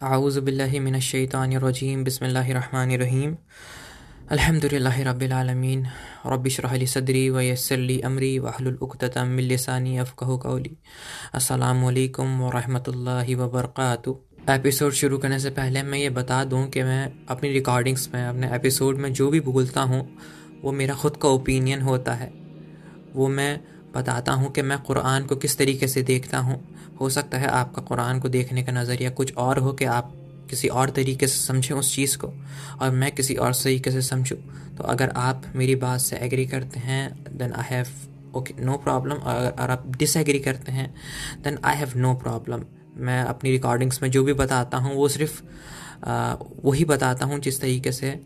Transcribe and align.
आऊज़बिल्लिमिनशैतानरजीम 0.00 2.04
बसमीम 2.04 3.36
अल्हम्दुलिल्लाहि 4.32 5.04
रब्बिल 5.04 5.32
आलमीन 5.32 5.86
रब्बिशरह 6.26 6.86
सदरी 6.86 7.30
व 7.30 7.40
यस्सरली 7.40 8.00
अमरी 8.00 8.38
वहलुल 8.38 8.78
उक़दतम 8.82 9.30
मिन 9.30 9.46
लिसानी 9.46 9.96
यफ़क़हू 9.96 10.38
क़ौली 10.38 10.76
अस्सलामु 11.34 11.88
अलैकुम 11.88 12.40
व 12.40 12.50
रहमतुल्लाहि 12.54 13.34
व 13.34 13.48
बरकातुहू 13.48 14.54
एपिसोड 14.54 14.92
शुरू 14.92 15.18
करने 15.18 15.38
से 15.38 15.50
पहले 15.50 15.82
मैं 15.82 15.98
ये 15.98 16.10
बता 16.16 16.44
दूँ 16.44 16.68
कि 16.68 16.82
मैं 16.82 17.26
अपनी 17.28 17.52
रिकॉर्डिंग्स 17.52 18.10
में, 18.14 18.24
अपने 18.24 18.56
एपिसोड 18.56 18.96
में 18.96 19.12
जो 19.12 19.30
भी 19.30 19.42
भूलता 19.42 19.82
हूँ, 19.82 20.18
वो 20.62 20.72
मेरा 20.72 20.94
ख़ुद 20.94 21.16
का 21.16 21.28
ओपिनियन 21.28 21.82
होता 21.82 22.14
है। 22.14 22.32
वो 23.14 23.28
मैं 23.28 23.60
बताता 23.94 24.32
हूँ 24.32 24.52
कि 24.52 24.62
मैं 24.62 24.82
कुरान 24.82 25.26
को 25.26 25.36
किस 25.36 25.58
तरीके 25.58 25.88
से 25.88 26.02
देखता 26.02 26.38
हूँ। 26.38 26.69
हो 27.00 27.08
सकता 27.10 27.38
है 27.38 27.48
आपका 27.48 27.82
कुरान 27.82 28.20
को 28.20 28.28
देखने 28.28 28.62
का 28.62 28.72
नज़रिया 28.72 29.10
कुछ 29.10 29.34
और 29.36 29.58
हो 29.58 29.72
कि 29.72 29.84
आप 29.86 30.12
किसी 30.50 30.68
और 30.68 30.90
तरीके 30.90 31.26
से 31.26 31.38
समझें 31.38 31.74
उस 31.76 31.94
चीज़ 31.94 32.16
को 32.18 32.32
और 32.80 32.90
मैं 32.90 33.10
किसी 33.12 33.34
और 33.36 33.52
तरीके 33.54 33.90
से 33.90 34.02
समझूँ। 34.02 34.38
तो 34.76 34.84
अगर 34.84 35.12
आप 35.16 35.42
मेरी 35.56 35.74
बात 35.76 36.00
से 36.00 36.16
एग्री 36.16 36.46
करते 36.46 36.80
हैं 36.80 37.02
then 37.38 37.52
I 37.52 37.64
have 37.70 37.86
okay 38.38 38.54
no 38.64 38.76
problem 38.84 39.16
अगर 39.16 39.70
आप 39.70 39.84
डिसएग्री 39.98 40.38
करते 40.38 40.72
हैं 40.72 40.88
then 41.44 41.58
I 41.64 41.76
have 41.76 41.92
no 41.96 42.14
problem 42.14 42.64
मैं 42.96 43.22
अपनी 43.24 43.50
रिकॉर्डिंग्स 43.50 44.02
में 44.02 44.10
जो 44.10 44.22
भी 44.24 44.32
बताता 44.32 44.78
हूँ, 44.78 44.94
वो 44.94 45.08
सिर्फ़ 45.08 45.42
वही 46.64 46.84
बताता 46.84 47.26
हूँ 47.26 47.38
जिस 47.40 47.60
तरीके 47.60 47.92
से 47.92 48.18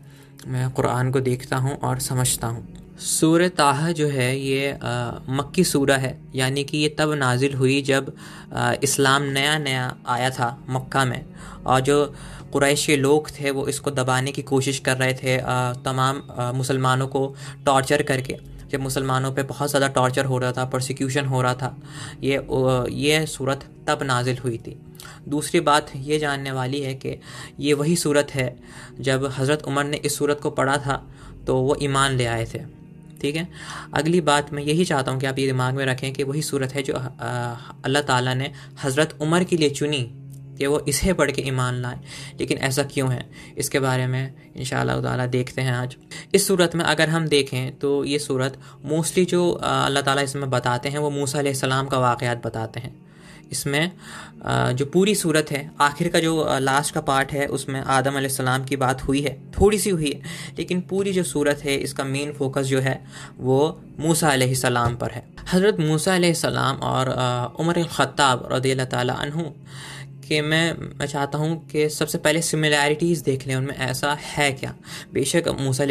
मैं 0.47 0.69
कुरान 0.71 1.11
को 1.11 1.19
देखता 1.21 1.57
हूँ 1.57 1.77
और 1.79 1.99
समझता 1.99 2.47
हूँ। 2.47 2.67
सूर 2.97 3.47
ताहा 3.49 3.91
जो 3.91 4.07
है 4.07 4.37
ये 4.37 4.71
आ, 4.73 5.11
मक्की 5.29 5.63
सूरा 5.63 5.95
है 5.97 6.17
यानी 6.35 6.63
कि 6.63 6.77
ये 6.77 6.89
तब 6.89 7.11
नाजिल 7.13 7.53
हुई 7.53 7.81
जब 7.81 8.13
आ, 8.53 8.73
इस्लाम 8.83 9.23
नया 9.23 9.57
नया 9.59 9.95
आया 10.07 10.29
था 10.29 10.57
मक्का 10.69 11.03
में। 11.05 11.25
और 11.65 11.79
जो 11.81 12.13
कुरैश 12.53 12.85
के 12.85 12.95
लोग 12.97 13.29
थे 13.31 13.51
वो 13.51 13.67
इसको 13.67 13.91
दबाने 13.91 14.31
की 14.31 14.41
कोशिश 14.43 14.79
कर 14.79 14.97
रहे 14.97 15.13
थे 15.13 15.37
आ, 15.37 15.73
तमाम 15.85 16.21
मुसलमानों 16.55 17.07
को 17.07 17.33
टॉर्चर 17.65 18.03
करके। 18.03 18.37
जब 18.71 18.79
मुसलमानों 18.81 19.31
पे 19.33 19.43
बहुत 19.45 19.69
ज़्यादा 19.69 19.87
टॉर्चर 19.89 20.25
हो 20.25 20.37
रहा 20.37 20.51
था 20.51 20.65
प्रोसिक्यूशन 20.65 21.25
हो 21.25 21.41
रहा 21.41 21.53
था 21.53 21.75
ये 22.23 22.45
ये 22.91 23.25
सूरत 23.27 23.65
तब 23.87 24.03
नाजिल 24.03 24.37
हुई 24.37 24.57
थी। 24.57 24.77
दूसरी 25.29 25.59
बात 25.61 25.91
ये 25.97 26.19
जानने 26.19 26.51
वाली 26.51 26.81
है 26.81 26.93
कि 26.95 27.19
ये 27.59 27.73
वही 27.73 27.95
सूरत 27.97 28.31
है 28.33 28.47
जब 29.01 29.25
हज़रत 29.37 29.63
उमर 29.67 29.83
ने 29.85 29.97
इस 29.97 30.17
सूरत 30.17 30.39
को 30.43 30.49
पढ़ा 30.51 30.77
था 30.77 31.01
तो 31.47 31.55
वो 31.57 31.77
ईमान 31.81 32.15
ले 32.17 32.25
आए 32.25 32.45
थे। 32.45 32.59
ठीक 33.21 33.35
है? 33.35 33.47
अगली 33.93 34.21
बात 34.23 34.53
मैं 34.53 34.63
यही 34.63 34.85
चाहता 34.85 35.11
हूँ 35.11 35.19
कि 35.19 35.27
आप 35.27 35.39
ये 35.39 35.45
दिमाग 35.47 35.75
में 35.75 35.85
रखें 35.85 36.11
कि 36.13 36.23
वही 36.23 36.41
सूरत 36.41 36.73
है 36.75 36.83
जो 36.83 36.93
अल्लाह 36.93 38.01
ताला 38.03 38.33
ने 38.33 38.51
हज़रत 38.83 39.17
उमर 39.21 39.43
के 39.43 39.57
लिए 39.57 39.69
चुनी 39.71 40.01
कि 40.57 40.67
वो 40.67 40.79
इसे 40.87 41.13
पढ़ 41.13 41.31
के 41.31 41.41
ईमान 41.41 41.75
लाए। 41.75 41.99
लेकिन 42.39 42.57
ऐसा 42.59 42.83
क्यों 42.85 43.11
है? 43.11 43.25
इसके 43.57 43.79
बारे 43.79 44.05
में 44.07 44.33
इन 44.55 44.65
ताला 44.65 45.25
देखते 45.27 45.61
हैं 45.61 45.73
आज। 45.73 45.95
इस 46.33 46.47
सूरत 46.47 46.75
में 46.75 46.83
अगर 46.85 47.09
हम 47.09 47.27
देखें 47.27 47.77
तो 47.79 48.03
ये 48.03 48.19
सूरत 48.19 48.59
मोस्टली 48.85 49.25
जो 49.25 49.49
अल्लाह 49.51 50.03
ताला 50.03 50.21
इसमें 50.21 50.49
बताते 50.49 50.89
हैं 50.89 50.99
वो 50.99 51.09
मूसा 51.11 51.53
सलाम 51.53 51.87
का 51.87 51.99
वाक़ 51.99 52.23
बताते 52.45 52.79
हैं। 52.79 52.93
इसमें 53.51 53.91
जो 54.47 54.85
पूरी 54.85 55.15
सूरत 55.15 55.51
है, 55.51 55.71
आखिर 55.81 56.07
का 56.07 56.19
जो 56.19 56.59
लास्ट 56.59 56.93
का 56.93 57.01
पार्ट 57.01 57.31
है, 57.31 57.47
उसमें 57.47 57.79
आदम 57.81 58.27
सलाम 58.27 58.63
की 58.65 58.75
बात 58.75 59.03
हुई 59.03 59.21
है, 59.21 59.37
थोड़ी 59.51 59.79
सी 59.79 59.89
हुई 59.89 60.11
है, 60.11 60.21
लेकिन 60.57 60.81
पूरी 60.81 61.13
जो 61.13 61.23
सूरत 61.23 61.61
है, 61.65 61.75
इसका 61.77 62.03
मेन 62.03 62.33
फोकस 62.33 62.65
जो 62.65 62.79
है, 62.79 63.03
वो 63.39 63.81
मूसा 63.99 64.35
सलाम 64.53 64.95
पर 64.95 65.11
है। 65.11 65.23
हज़रत 65.53 65.79
मूसा 65.79 66.33
सलाम 66.33 66.77
और 66.83 67.09
उमर 67.59 67.83
ख़त्ताब 67.83 68.49
रदी 68.51 68.75
तु 68.75 69.51
कि 70.27 70.39
मैं 70.41 71.05
चाहता 71.05 71.37
हूँ 71.37 71.55
कि 71.67 71.87
सबसे 71.89 72.17
पहले 72.17 72.41
सिमिलैरिटीज़ 72.41 73.23
देख 73.23 73.47
लें, 73.47 73.55
उनमें 73.55 73.75
ऐसा 73.75 74.13
है 74.21 74.51
क्या? 74.53 74.73
बेशक 75.13 75.47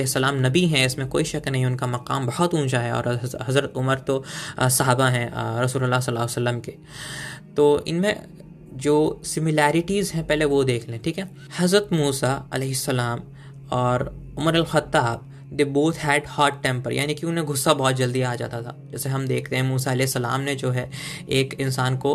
सलाम 0.06 0.40
नबी 0.46 0.66
हैं, 0.66 0.84
इसमें 0.86 1.06
कोई 1.08 1.24
शक 1.24 1.48
नहीं, 1.48 1.66
उनका 1.66 1.86
मकाम 1.86 2.26
बहुत 2.26 2.54
ऊँचा 2.54 2.80
है 2.80 2.92
और 2.92 3.08
हज़रत 3.40 3.72
उमर 3.76 3.98
तो 4.08 4.22
साहबा 4.60 5.08
हैं 5.08 5.30
अलैहि 5.30 6.10
वसल्लम 6.14 6.60
के। 6.60 6.74
तो 7.56 7.84
इनमें 7.88 8.14
जो 8.76 9.20
सिमिलैरिटीज़ 9.24 10.12
हैं, 10.12 10.26
पहले 10.26 10.44
वो 10.44 10.62
देख 10.64 10.88
लें, 10.88 11.00
ठीक 11.02 11.18
है? 11.18 11.28
हज़रत 11.60 11.88
मूसा 11.92 12.50
सलाम 12.76 13.20
और 13.72 14.14
Umar 14.38 14.62
Khattab 14.64 15.30
they 15.54 15.64
both 15.66 15.98
had 15.98 16.26
hot 16.28 16.62
temper 16.62 16.92
यानी 16.92 17.14
कि 17.14 17.26
उन्हें 17.26 17.46
गुस्सा 17.46 17.74
बहुत 17.74 17.96
जल्दी 17.96 18.22
आ 18.22 18.34
जाता 18.34 18.60
था। 18.62 18.76
जैसे 18.90 19.08
हम 19.08 19.26
देखते 19.26 19.56
हैं, 19.56 19.62
मूसा 19.64 19.94
सलाम 20.06 20.40
ने 20.40 20.54
जो 20.54 20.70
है, 20.70 20.90
एक 21.30 21.54
इंसान 21.60 21.96
को 21.96 22.14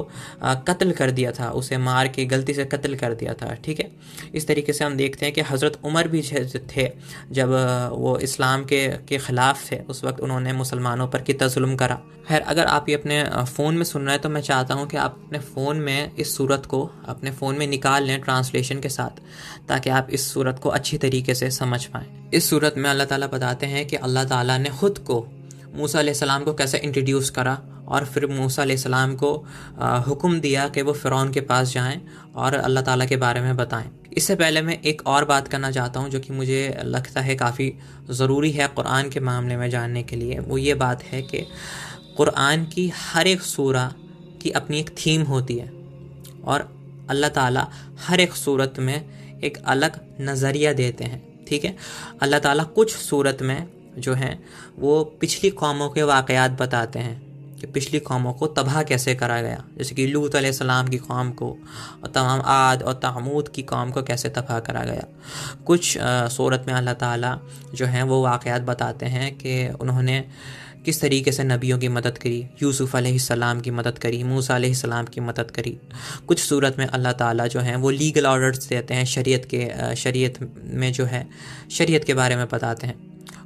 कत्ल 0.67 0.91
कर 0.91 1.11
दिया 1.11 1.31
था, 1.31 1.49
उसे 1.51 1.77
मार 1.79 2.07
के, 2.07 2.25
गलती 2.27 2.53
से 2.53 2.65
कत्ल 2.67 2.95
कर 2.95 3.13
दिया 3.15 3.33
था, 3.33 3.53
ठीक 3.55 3.79
है? 3.79 3.89
इस 4.33 4.47
तरीके 4.47 4.73
से 4.73 4.85
हम 4.85 4.95
देखते 4.97 5.25
हैं 5.25 5.33
कि 5.35 5.41
हज़रत 5.43 5.79
उमर 5.85 6.07
भी 6.07 6.21
थे 6.69 6.89
जब 7.31 7.49
वो 7.93 8.17
इस्लाम 8.19 8.63
के 8.65 8.87
के 9.07 9.17
ख़िलाफ़ 9.19 9.71
थे, 9.71 9.79
उस 9.79 10.03
वक्त 10.03 10.19
उन्होंने 10.21 10.53
मुसलमानों 10.53 11.07
पर 11.07 11.21
कितना 11.21 11.47
जुल्म 11.49 11.75
करा। 11.75 11.99
खैर, 12.27 12.41
अगर 12.43 12.65
आप 12.67 12.89
ये 12.89 12.95
अपने 12.95 13.23
फ़ोन 13.47 13.75
में 13.75 13.83
सुन 13.83 14.03
रहे 14.03 14.13
हैं 14.13 14.21
तो 14.21 14.29
मैं 14.29 14.41
चाहता 14.41 14.73
हूँ 14.73 14.87
कि 14.87 14.97
आप 14.97 15.17
अपने 15.19 15.39
फ़ोन 15.39 15.77
में 15.79 16.15
इस 16.15 16.35
सूरत 16.37 16.65
को, 16.65 16.89
अपने 17.07 17.31
फ़ोन 17.31 17.57
में 17.57 17.65
निकाल 17.67 18.03
लें 18.03 18.21
ट्रांसलेशन 18.21 18.79
के 18.79 18.89
साथ, 18.89 19.21
ताकि 19.67 19.89
आप 19.91 20.07
इस 20.11 20.31
सूरत 20.33 20.59
को 20.63 20.69
अच्छी 20.71 20.97
तरीके 20.99 21.35
से 21.35 21.49
समझ 21.53 21.85
पाएँ। 21.85 22.07
इस 22.33 22.49
सूरत 22.49 22.73
में 22.77 22.89
अल्लाह 22.89 23.07
ताला 23.07 23.27
बताते 23.29 23.65
हैं 23.67 23.85
कि 23.87 23.95
अल्लाह 23.97 24.23
ताला 24.25 24.57
ने 24.57 24.69
ख़ुद 24.79 24.97
को 25.07 25.25
मूसा 25.75 26.01
सलाम 26.13 26.43
को 26.43 26.53
कैसे 26.53 26.77
इंट्रोड्यूस 26.79 27.29
करा 27.29 27.59
और 27.87 28.05
फिर 28.05 28.25
मूसा 28.27 28.65
सलाम 28.77 29.15
को 29.15 29.31
हुक्म 30.07 30.39
दिया 30.39 30.67
कि 30.69 30.81
वो 30.81 30.93
फ़िरौन 30.93 31.31
के 31.33 31.41
पास 31.43 31.73
जाएँ 31.73 32.01
और 32.35 32.53
अल्लाह 32.55 32.83
ताला 32.83 33.05
के 33.05 33.17
बारे 33.17 33.41
में 33.41 33.55
बताएँ। 33.57 33.89
इससे 34.17 34.35
पहले 34.35 34.61
मैं 34.61 34.79
एक 34.83 35.01
और 35.07 35.25
बात 35.25 35.47
करना 35.47 35.71
चाहता 35.71 35.99
हूँ 35.99 36.09
जो 36.09 36.19
कि 36.19 36.33
मुझे 36.33 36.61
लगता 36.85 37.21
है 37.21 37.35
काफ़ी 37.35 37.71
ज़रूरी 38.11 38.51
है 38.51 38.67
कुरान 38.75 39.09
के 39.09 39.19
मामले 39.21 39.57
में 39.57 39.69
जानने 39.69 40.03
के 40.03 40.15
लिए। 40.15 40.39
वो 40.39 40.57
ये 40.57 40.73
बात 40.75 41.03
है 41.03 41.21
कि 41.21 41.45
कुरान 42.17 42.65
की 42.65 42.87
हर 42.97 43.27
एक 43.27 43.41
सूरा 43.43 43.91
की 44.41 44.49
अपनी 44.51 44.79
एक 44.79 44.89
थीम 44.97 45.21
होती 45.23 45.57
है 45.57 45.71
और 46.45 46.69
अल्लाह 47.09 47.29
ताला 47.29 47.67
हर 48.07 48.19
एक 48.19 48.33
सूरत 48.35 48.79
में 48.79 48.97
एक 49.43 49.57
अलग 49.67 49.99
नज़रिया 50.21 50.73
देते 50.73 51.03
हैं। 51.03 51.28
ठीक 51.49 51.65
है? 51.65 51.75
अल्लाह 52.21 52.39
ताला 52.39 52.63
कुछ 52.75 52.95
सूरत 52.97 53.41
में 53.41 53.67
जो 53.97 54.13
है, 54.15 54.37
वो 54.79 55.03
पिछली 55.21 55.49
कौमों 55.51 55.89
के 55.89 56.03
वाक़ात 56.05 56.51
बताते 56.59 56.99
हैं 56.99 57.17
कि 57.59 57.67
पिछली 57.67 57.99
कौमों 57.99 58.33
को 58.33 58.47
तबाह 58.49 58.81
कैसे 58.83 59.15
करा 59.15 59.41
गया। 59.41 59.63
जैसे 59.77 59.95
कि 59.95 60.05
लूत 60.07 60.35
सलाम 60.35 60.87
की 60.87 60.97
कौम 60.99 61.31
को 61.31 61.49
और 62.03 62.11
तमाम 62.15 62.41
आद 62.47 62.83
और 62.83 62.93
तमूद 63.03 63.47
की 63.55 63.63
कौम 63.63 63.91
को 63.91 64.03
कैसे 64.03 64.29
तबाह 64.29 64.59
करा 64.67 64.83
गया। 64.83 65.05
कुछ 65.67 65.97
सूरत 66.31 66.65
में 66.67 66.73
अल्लाह 66.73 66.93
ताला 66.95 67.37
जो 67.73 67.85
हैं, 67.85 68.03
वो 68.03 68.21
वाक़ात 68.23 68.61
बताते 68.63 69.05
हैं 69.07 69.33
कि 69.35 69.57
उन्होंने 69.81 70.23
किस 70.85 71.01
तरीके 71.01 71.31
से 71.31 71.43
नबियों 71.43 71.77
की 71.79 71.87
मदद 71.89 72.17
करी? 72.17 72.45
यूसुफ़ 72.61 72.95
सलाम 73.21 73.59
की 73.61 73.71
मदद 73.71 73.97
करी, 73.97 74.23
मूसा 74.25 74.59
सलाम 74.73 75.05
की 75.07 75.21
मदद 75.21 75.51
करी। 75.51 75.77
कुछ 76.27 76.39
सूरत 76.39 76.75
में 76.79 76.85
अल्लाह 76.87 77.13
ताला 77.13 77.47
जो 77.47 77.59
हैं, 77.59 77.75
वो 77.75 77.89
लीगल 77.91 78.25
ऑर्डर्स 78.27 78.67
देते 78.67 78.93
हैं 78.93 79.05
शरीयत 79.07 79.45
के 79.53 79.95
शरीयत 79.97 80.39
में 80.63 80.91
जो 80.93 81.05
है, 81.05 81.27
शरीयत 81.71 82.03
के 82.03 82.13
बारे 82.13 82.35
में 82.35 82.47
बताते 82.47 82.87
हैं। 82.87 82.97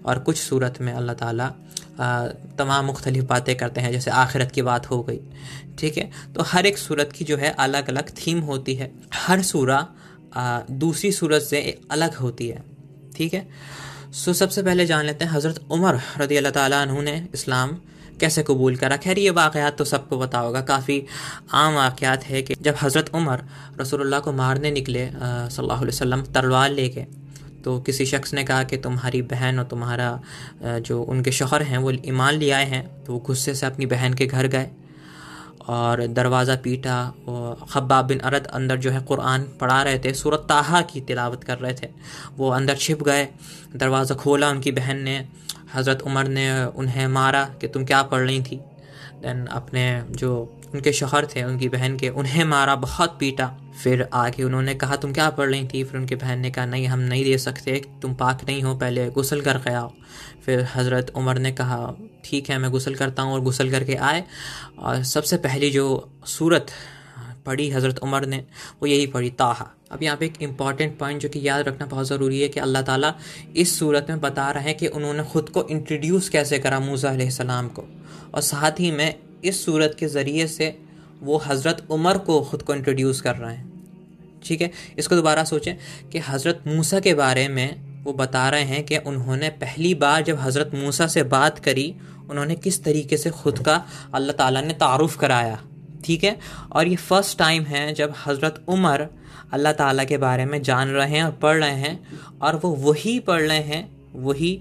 और 0.06 0.20
कुछ 0.20 0.38
सूरत 0.38 0.78
में 0.82 0.94
अल्लाह 0.94 1.16
ताला 1.16 1.52
तमाम 2.58 2.86
मुख्तलिफ़ 2.86 3.26
बातें 3.26 3.56
करते 3.56 3.82
हैं, 3.82 3.92
जैसे 3.92 4.12
आखिरत 4.12 4.52
की 4.52 4.62
बात 4.62 4.90
हो 4.90 5.02
गई, 5.04 5.20
ठीक 5.80 5.98
है? 5.98 6.10
तो 6.36 6.44
हर 6.44 6.66
एक 6.66 6.78
सूरत 6.78 7.12
की 7.12 7.26
जो 7.26 7.38
है 7.38 7.50
अलग 7.60 7.90
अलग 7.90 8.10
थीम 8.18 8.40
होती 8.42 8.76
है। 8.76 8.92
हर 9.16 9.42
सूरा 9.44 9.88
दूसरी 10.84 11.12
सूरत 11.12 11.42
से 11.44 11.60
अलग 11.92 12.16
होती 12.18 12.48
है, 12.48 12.64
ठीक 13.16 13.34
है? 13.34 13.48
सो 14.14 14.34
सबसे 14.34 14.62
पहले 14.64 14.86
जान 14.86 15.06
लेते 15.06 15.26
हैं 15.26 15.32
हज़रत 15.32 15.72
उमर 15.72 16.00
रदी 16.18 16.36
अल्लाह 16.38 16.86
तु 16.86 17.02
ने 17.02 17.14
इस्लाम 17.34 17.70
कैसे 18.22 18.44
कबूल 18.44 18.76
करा। 18.78 18.98
खैर, 18.98 19.20
ये 19.20 19.30
वाक़ात 19.32 19.78
तो 19.78 19.84
सबको 19.86 20.20
पता 20.20 20.40
होगा, 20.40 20.62
काफ़ी 20.62 20.98
आम 21.52 21.74
वाक़ात 21.76 22.24
है 22.26 22.42
कि 22.42 22.56
जब 22.62 22.76
हज़रत 22.82 23.10
उमर 23.16 23.44
रसूलुल्लाह 23.80 24.20
को 24.20 24.32
मारने 24.34 24.72
निकले 24.72 25.06
सल्लल्लाहु 25.10 25.82
अलैहि 25.82 25.88
वसल्लम 25.88 26.22
तलवार 26.30 26.70
लेके 26.72 27.06
तो 27.64 27.80
किसी 27.82 28.06
शख्स 28.06 28.34
ने 28.34 28.44
कहा 28.44 28.64
कि 28.64 28.78
तुम्हारी 28.86 29.22
बहन 29.34 29.60
और 29.60 29.66
तुम्हारा 29.66 30.10
जो 30.62 31.02
उनके 31.04 31.32
शोहर 31.34 31.64
हैं, 31.64 31.78
वो 31.80 31.92
ईमान 31.92 32.34
ले 32.36 32.52
आए 32.52 32.66
हैं 32.68 32.86
तो 33.06 33.14
वो 33.14 33.20
गुस्से 33.28 33.56
से 33.56 33.66
अपनी 33.66 33.86
बहन 33.88 34.14
के 34.14 34.26
घर 34.28 34.48
गए। 34.48 34.70
और 35.68 36.06
दरवाज़ा 36.08 36.56
पीटा 36.56 37.14
और 37.28 37.66
ख़ब्बा 37.70 38.02
बिन 38.02 38.20
अरद 38.20 38.46
अंदर 38.46 38.78
जो 38.78 38.92
है 38.92 39.02
कुरान 39.02 39.44
पढ़ा 39.62 39.82
रहे 39.84 40.00
थे, 40.00 40.14
सूरत 40.14 40.46
ताहा 40.50 40.82
की 40.82 41.02
तिलावत 41.02 41.44
कर 41.44 41.58
रहे 41.58 41.74
थे। 41.74 41.90
वो 42.38 42.50
अंदर 42.50 42.76
छिप 42.76 43.04
गए, 43.04 43.28
दरवाज़ा 43.76 44.16
खोला 44.16 44.50
उनकी 44.50 44.72
बहन 44.72 44.98
ने, 44.98 45.18
हज़रत 45.76 46.02
उमर 46.02 46.28
ने 46.28 46.66
उन्हें 46.66 47.08
मारा 47.08 47.44
कि 47.62 47.68
तुम 47.68 47.86
क्या 47.86 48.02
पढ़ 48.04 48.22
रही 48.22 48.42
थी? 48.44 48.56
दैन 49.22 49.46
अपने 49.46 50.04
जो 50.12 50.60
उनके 50.74 50.92
शोहर 50.94 51.26
थे, 51.26 51.44
उनकी 51.44 51.70
बहन 51.70 51.98
के, 51.98 52.10
उन्हें 52.10 52.44
मारा, 52.44 52.76
बहुत 52.76 53.18
पीटा। 53.20 53.48
फिर 53.84 54.08
आके 54.14 54.44
उन्होंने 54.44 54.76
कहा, 54.76 54.96
तुम 54.96 55.14
क्या 55.14 55.30
पढ़ 55.30 55.50
रही 55.50 55.68
थी? 55.68 55.84
फिर 55.84 56.00
उनकी 56.00 56.16
बहन 56.16 56.40
ने 56.40 56.52
कहा, 56.52 56.66
नहीं, 56.66 56.88
हम 56.88 57.00
नहीं 57.00 57.24
दे 57.24 57.38
सकते, 57.38 57.82
तुम 58.02 58.14
पाक 58.14 58.44
नहीं 58.48 58.64
हो, 58.64 58.76
पहले 58.76 59.10
गुसल 59.10 59.42
करके 59.42 59.74
आओ। 59.74 59.92
फिर 60.46 60.68
हज़रत 60.76 61.12
उमर 61.16 61.38
ने 61.38 61.52
कहा, 61.52 61.94
ठीक 62.26 62.50
है, 62.50 62.58
मैं 62.58 62.72
गुसल 62.72 62.96
करता 62.96 63.24
हूँ, 63.24 63.34
और 63.34 63.42
गुसल 63.42 63.72
करके 63.72 63.96
आए। 63.96 64.24
और 64.80 65.04
सबसे 65.04 65.38
पहली 65.38 65.70
जो 65.70 66.12
सूरत 66.26 66.72
पढ़ी 67.46 67.70
हज़रत 67.70 68.00
उमर 68.00 68.26
ने, 68.26 68.38
वो 68.82 68.88
यही 68.88 69.08
पढ़ी, 69.08 69.30
ताहा। 69.30 69.70
अब 69.92 70.04
यहाँ 70.04 70.18
पे 70.18 70.26
एक 70.26 70.42
इंपॉर्टेंट 70.42 70.98
पॉइंट 70.98 71.22
जो 71.22 71.30
कि 71.30 71.48
याद 71.48 71.68
रखना 71.68 71.86
बहुत 71.86 72.08
ज़रूरी 72.08 72.42
है 72.42 72.48
कि 72.48 72.60
अल्लाह 72.60 72.82
ताला 72.82 73.14
इस 73.56 73.80
सूरत 73.80 74.06
में 74.10 74.20
बता 74.20 74.50
रहे 74.52 74.64
हैं 74.64 74.78
कि 74.78 74.88
उन्होंने 74.88 75.24
ख़ुद 75.24 75.50
को 75.50 75.68
इंट्रोड्यूस 75.70 76.30
कैसे 76.30 76.60
करा 76.60 76.80
मूसा 76.80 77.30
सलाम 77.30 77.68
को। 77.68 77.86
और 78.36 78.42
साथ 78.42 78.80
ही 78.80 78.92
में 78.92 79.16
इस 79.46 79.66
सूरत 79.66 79.96
के 80.00 80.08
ज़रिए 80.08 80.48
से 80.48 80.76
वो 81.22 81.38
हज़रत 81.38 81.86
उमर 81.92 82.18
को 82.18 82.42
ख़ुद 82.42 82.62
को 82.62 82.76
इंट्रोड्यूस 82.76 83.22
कर 83.22 83.36
रहे 83.36 83.56
हैं। 83.56 83.72
ठीक 84.46 84.62
है? 84.62 84.72
इसको 85.00 85.16
दोबारा 85.16 85.44
सोचें 85.44 85.76
कि 86.12 86.20
हज़रत 86.20 86.64
मूसा 86.68 87.00
के 87.00 87.14
बारे 87.14 87.48
में 87.48 88.04
वो 88.04 88.14
बता 88.14 88.48
रहे 88.50 88.64
हैं 88.64 88.84
कि 88.84 88.98
उन्होंने 88.98 89.50
पहली 89.62 89.94
बार 89.96 90.24
जब 90.24 90.40
हज़रत 90.40 90.72
मूसा 90.76 91.08
से 91.08 91.24
बात 91.24 91.60
करी, 91.60 91.94
उन्होंने 92.30 92.56
किस 92.56 92.84
तरीके 92.84 93.18
से 93.18 93.30
ख़ुद 93.32 93.60
का 93.60 93.84
अल्लाह 94.14 94.36
ताला 94.36 94.62
ने 94.62 94.74
तारुफ़ 94.74 95.18
कराया। 95.18 95.60
ठीक 96.06 96.24
है? 96.24 96.38
और 96.72 96.88
ये 96.88 96.96
फ़र्स्ट 96.96 97.38
टाइम 97.38 97.64
है 97.64 97.94
जब 97.94 98.14
हज़रत 98.26 98.64
उमर 98.70 99.08
अल्लाह 99.54 99.74
ताला 99.74 100.04
के 100.04 100.18
बारे 100.18 100.46
में 100.46 100.62
जान 100.62 100.90
रहे 100.90 101.10
हैं 101.10 101.24
और 101.24 101.32
पढ़ 101.42 101.58
रहे 101.58 101.76
हैं 101.78 102.40
और 102.42 102.56
वो 102.56 102.70
वही 102.84 103.20
पढ़ 103.20 103.42
रहे 103.42 103.60
हैं 103.62 103.93
वही 104.16 104.52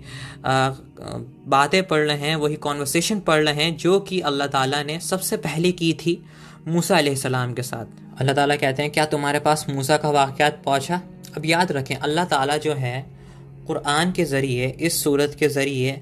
बातें 0.45 1.83
पढ़ 1.85 2.01
रहे 2.01 2.19
हैं, 2.19 2.37
वही 2.37 2.57
कॉन्वर्सेशन 2.59 3.21
पढ़ 3.23 3.43
रहे 3.43 3.65
हैं, 3.65 3.77
जो 3.79 3.99
कि 4.01 4.21
अल्लाह 4.23 4.47
ताला 4.49 4.83
ने 4.83 4.99
सबसे 5.03 5.37
पहले 5.39 5.73
की 5.73 5.93
थी 5.95 6.23
मूसा 6.69 7.01
सलाम 7.17 7.53
के 7.55 7.63
साथ। 7.65 8.21
अल्लाह 8.21 8.35
ताला 8.35 8.57
कहते 8.57 8.83
हैं, 8.83 8.91
क्या 8.93 9.05
तुम्हारे 9.07 9.39
पास 9.41 9.67
मूसा 9.71 9.97
का 9.97 10.11
वाक़ 10.13 10.43
पहुँचा? 10.65 11.01
अब 11.37 11.47
याद 11.47 11.73
रखें, 11.73 11.95
अल्लाह 11.97 12.25
ताला 12.27 12.57
जो 12.59 12.75
है, 12.75 13.01
क़ुरान 13.67 14.13
के 14.13 14.25
ज़रिए, 14.27 14.69
इस 14.81 15.03
सूरत 15.05 15.37
के 15.39 15.49
ज़रिए 15.51 16.01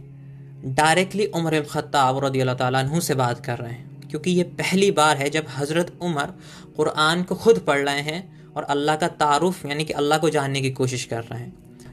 डायरेक्टली 0.76 1.26
उमर 1.34 1.60
ख़त्ताब 1.62 2.24
रदी 2.24 2.40
अल्लाह 2.40 2.98
से 3.00 3.14
बात 3.14 3.44
कर 3.44 3.58
रहे 3.58 3.72
हैं। 3.72 4.08
क्योंकि 4.10 4.30
ये 4.32 4.42
पहली 4.58 4.90
बार 4.90 5.16
है 5.16 5.28
जब 5.30 5.46
हज़रत 5.50 5.92
उमर 6.02 6.34
क़ुरान 6.76 7.22
को 7.22 7.34
ख़ुद 7.36 7.58
पढ़ 7.66 7.80
रहे 7.80 8.00
हैं 8.02 8.52
और 8.56 8.62
अल्लाह 8.66 8.96
का 8.96 9.08
तारुफ, 9.16 9.66
यानी 9.66 9.84
कि 9.84 9.92
अल्लाह 9.94 10.18
को 10.18 10.30
जानने 10.30 10.60
की 10.60 10.70
कोशिश 10.72 11.04
कर 11.04 11.22
रहे 11.24 11.40
हैं। 11.40 11.52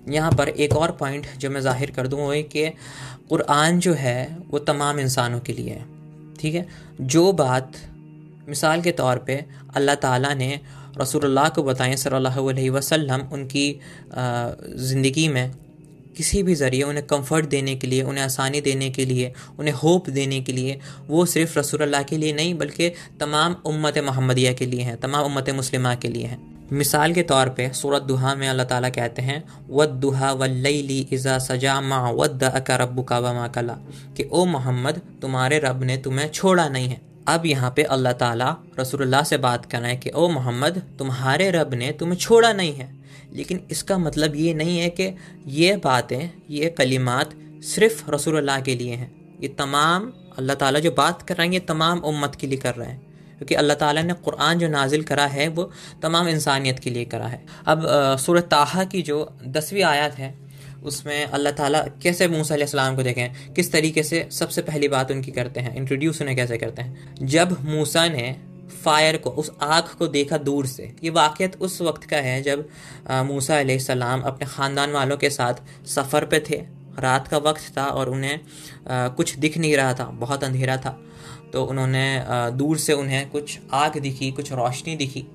यहाँ 0.09 0.31
पर 0.31 0.49
एक 0.49 0.75
और 0.75 0.91
पॉइंट 0.99 1.27
जो 1.37 1.49
मैं 1.49 1.61
ज़ाहिर 1.61 1.91
कर 1.91 2.07
दूँ 2.07 2.19
वो 2.19 2.31
है 2.31 2.41
कि 2.45 2.69
कुरान 3.29 3.79
जो 3.79 3.93
है 3.95 4.37
वो 4.51 4.59
तमाम 4.61 4.99
इंसानों 4.99 5.39
के 5.39 5.53
लिए 5.53 5.69
है, 5.69 5.85
ठीक 6.39 6.55
है? 6.55 6.67
जो 7.01 7.31
बात 7.33 7.71
मिसाल 8.49 8.81
के 8.81 8.91
तौर 8.93 9.17
पे 9.27 9.43
अल्लाह 9.75 9.95
ताला 9.95 10.33
ने 10.33 10.59
रसूलुल्लाह 10.99 11.49
को 11.49 11.63
बताएँ 11.63 11.95
सल्लल्लाहु 11.97 12.45
अलैहि 12.49 12.69
वसल्लम 12.69 13.27
उनकी 13.33 13.69
ज़िंदगी 14.13 15.27
में, 15.27 15.51
किसी 16.17 16.41
भी 16.43 16.55
ज़रिए 16.55 16.83
उन्हें 16.83 17.05
कंफर्ट 17.07 17.45
देने 17.45 17.75
के 17.75 17.87
लिए, 17.87 18.01
उन्हें 18.03 18.23
आसानी 18.23 18.61
देने 18.61 18.89
के 18.89 19.05
लिए, 19.05 19.31
उन्हें 19.59 19.73
होप 19.73 20.09
देने 20.09 20.41
के 20.41 20.53
लिए, 20.53 20.79
वो 21.07 21.25
सिर्फ़ 21.27 21.59
रसूलुल्लाह 21.59 22.03
के 22.03 22.17
लिए 22.17 22.33
नहीं, 22.33 22.53
बल्कि 22.57 22.89
तमाम 23.19 23.55
उम्मत 23.65 23.97
महमदिया 24.05 24.53
के 24.53 24.65
लिए 24.65 24.81
हैं, 24.81 24.97
तमाम 24.97 25.25
उम्मत 25.25 25.49
मुस्लिमा 25.55 25.95
के 25.95 26.07
लिए 26.07 26.25
हैं। 26.25 26.56
मिसाल 26.71 27.13
के 27.13 27.21
तौर 27.23 27.49
पे 27.49 27.69
सूरत 27.73 28.01
दुहा 28.01 28.35
में 28.35 28.49
अल्लाह 28.49 28.65
ताला 28.65 28.89
कहते 28.89 29.21
हैं, 29.21 29.43
वद 29.69 29.89
दुहा 29.89 30.31
वल्लैली 30.31 31.07
इज़ा 31.13 31.37
सजा 31.37 31.81
मा 31.81 32.09
वद 32.09 32.43
अका 32.43 32.75
रब्बु 32.75 33.03
का 33.03 33.19
वमा 33.19 33.47
कला 33.47 33.73
कि, 34.17 34.29
ओ 34.33 34.45
मोहम्मद, 34.45 35.01
तुम्हारे 35.21 35.59
रब 35.59 35.83
ने 35.83 35.97
तुम्हें 35.97 36.31
छोड़ा 36.31 36.69
नहीं 36.69 36.87
है। 36.87 37.01
अब 37.27 37.45
यहाँ 37.45 37.73
पे 37.75 37.83
अल्लाह 37.83 38.13
ताला 38.13 38.55
रसूलुल्लाह 38.79 39.23
से 39.23 39.37
बात 39.37 39.65
कर 39.65 39.79
रहे 39.79 39.91
हैं 39.91 39.99
कि, 39.99 40.09
ओ 40.09 40.27
मोहम्मद, 40.29 40.81
तुम्हारे 40.99 41.51
रब 41.51 41.73
ने 41.73 41.91
तुम्हें 41.91 42.17
छोड़ा 42.17 42.53
नहीं 42.53 42.73
है। 42.73 42.95
लेकिन 43.33 43.67
इसका 43.71 43.97
मतलब 43.97 44.35
ये 44.35 44.53
नहीं 44.53 44.79
है 44.79 44.89
कि 44.89 45.15
ये 45.47 45.77
बातें, 45.77 46.29
ये 46.49 46.69
कलिमात 46.69 47.29
सिर्फ़ 47.63 48.11
रसूलुल्लाह 48.11 48.61
के 48.61 48.75
लिए 48.75 48.93
हैं। 48.93 49.37
ये 49.41 49.47
तमाम, 49.47 50.13
अल्लाह 50.37 50.55
ताला 50.55 50.79
जो 50.79 50.91
बात 50.91 51.21
कर 51.21 51.35
रहे 51.35 51.47
हैं, 51.47 51.53
ये 51.53 51.59
तमाम 51.59 51.99
उम्मत 51.99 52.35
के 52.35 52.47
लिए 52.47 52.57
कर 52.57 52.75
रहे 52.75 52.89
हैं। 52.89 53.06
क्योंकि 53.37 53.55
अल्लाह 53.55 53.77
ताला 53.77 54.01
ने 54.03 54.13
कुरान 54.21 54.59
जो 54.59 54.67
नाजिल 54.69 55.03
करा 55.03 55.25
है 55.27 55.47
वो 55.49 55.69
तमाम 56.01 56.27
इंसानियत 56.29 56.79
के 56.79 56.89
लिए 56.89 57.05
करा 57.07 57.27
है। 57.27 57.39
अब 57.67 57.87
सूरत 58.19 58.47
ताहा 58.51 58.83
की 58.85 59.01
जो 59.03 59.17
दसवीं 59.49 59.83
आयत 59.85 60.13
है 60.15 60.33
उसमें 60.83 61.25
अल्लाह 61.27 61.53
ताला 61.53 61.81
कैसे 62.03 62.27
मूसा 62.29 62.55
सलाम 62.65 62.95
को 62.95 63.03
देखें 63.03 63.53
किस 63.53 63.71
तरीके 63.71 64.03
से 64.03 64.27
सबसे 64.31 64.61
पहली 64.63 64.87
बात 64.89 65.11
उनकी 65.11 65.31
करते 65.33 65.59
हैं 65.59 65.75
इंट्रोड्यूस 65.75 66.21
उन्हें 66.21 66.35
कैसे 66.37 66.57
करते 66.57 66.81
हैं। 66.81 67.25
जब 67.27 67.57
मूसा 67.65 68.07
ने 68.09 68.35
फायर 68.75 69.17
को 69.17 69.29
उस 69.41 69.51
आग 69.63 69.89
को 69.99 70.07
देखा 70.09 70.37
दूर 70.39 70.65
से 70.67 70.83
ये 71.03 71.09
वाक़ 71.11 71.41
उस 71.59 71.81
वक्त 71.81 72.03
का 72.05 72.17
है 72.19 72.41
जब 72.43 72.67
मूसा 73.25 73.61
सलाम 73.79 74.21
अपने 74.23 74.47
ख़ानदान 74.47 74.91
वालों 74.91 75.17
के 75.17 75.29
साथ 75.31 75.61
सफ़र 75.87 76.25
पे 76.25 76.39
थे। 76.49 76.61
रात 76.99 77.27
का 77.27 77.37
वक्त 77.39 77.71
था 77.77 77.85
और 77.87 78.09
उन्हें 78.09 78.39
आ, 78.89 79.07
कुछ 79.09 79.35
दिख 79.37 79.57
नहीं 79.57 79.75
रहा 79.77 79.93
था 79.93 80.05
बहुत 80.19 80.43
अंधेरा 80.43 80.77
था। 80.77 80.97
तो 81.53 81.63
उन्होंने 81.63 82.23
दूर 82.53 82.77
से 82.77 82.93
उन्हें 82.93 83.29
कुछ 83.29 83.59
आग 83.73 83.97
दिखी, 83.97 84.31
कुछ 84.31 84.51
रोशनी 84.53 84.95
दिखी। 84.95 85.25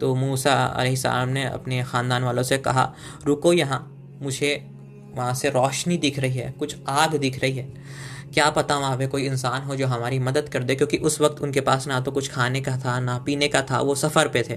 तो 0.00 0.14
मूसा 0.14 0.54
सलाम 0.78 1.28
ने 1.28 1.44
अपने 1.44 1.82
ख़ानदान 1.82 2.24
वालों 2.24 2.42
से 2.42 2.58
कहा, 2.58 2.92
रुको 3.24 3.52
यहाँ, 3.52 3.80
मुझे 4.22 4.54
वहाँ 5.10 5.34
से 5.34 5.50
रोशनी 5.50 5.96
दिख 5.98 6.18
रही 6.18 6.38
है, 6.38 6.50
कुछ 6.52 6.76
आग 6.88 7.16
दिख 7.16 7.40
रही 7.40 7.56
है। 7.56 7.68
क्या 8.34 8.48
पता 8.50 8.76
वहाँ 8.78 8.96
पे 8.98 9.06
कोई 9.06 9.26
इंसान 9.26 9.62
हो 9.62 9.76
जो 9.76 9.86
हमारी 9.86 10.18
मदद 10.20 10.48
कर 10.48 10.62
दे, 10.62 10.74
क्योंकि 10.74 10.96
उस 10.98 11.20
वक्त 11.20 11.42
उनके 11.42 11.60
पास 11.60 11.86
ना 11.86 12.00
तो 12.00 12.10
कुछ 12.10 12.30
खाने 12.30 12.60
का 12.60 12.76
था, 12.78 12.98
ना 13.00 13.18
पीने 13.18 13.48
का 13.48 13.62
था, 13.62 13.80
वो 13.80 13.94
सफ़र 13.94 14.28
पे 14.28 14.42
थे। 14.42 14.54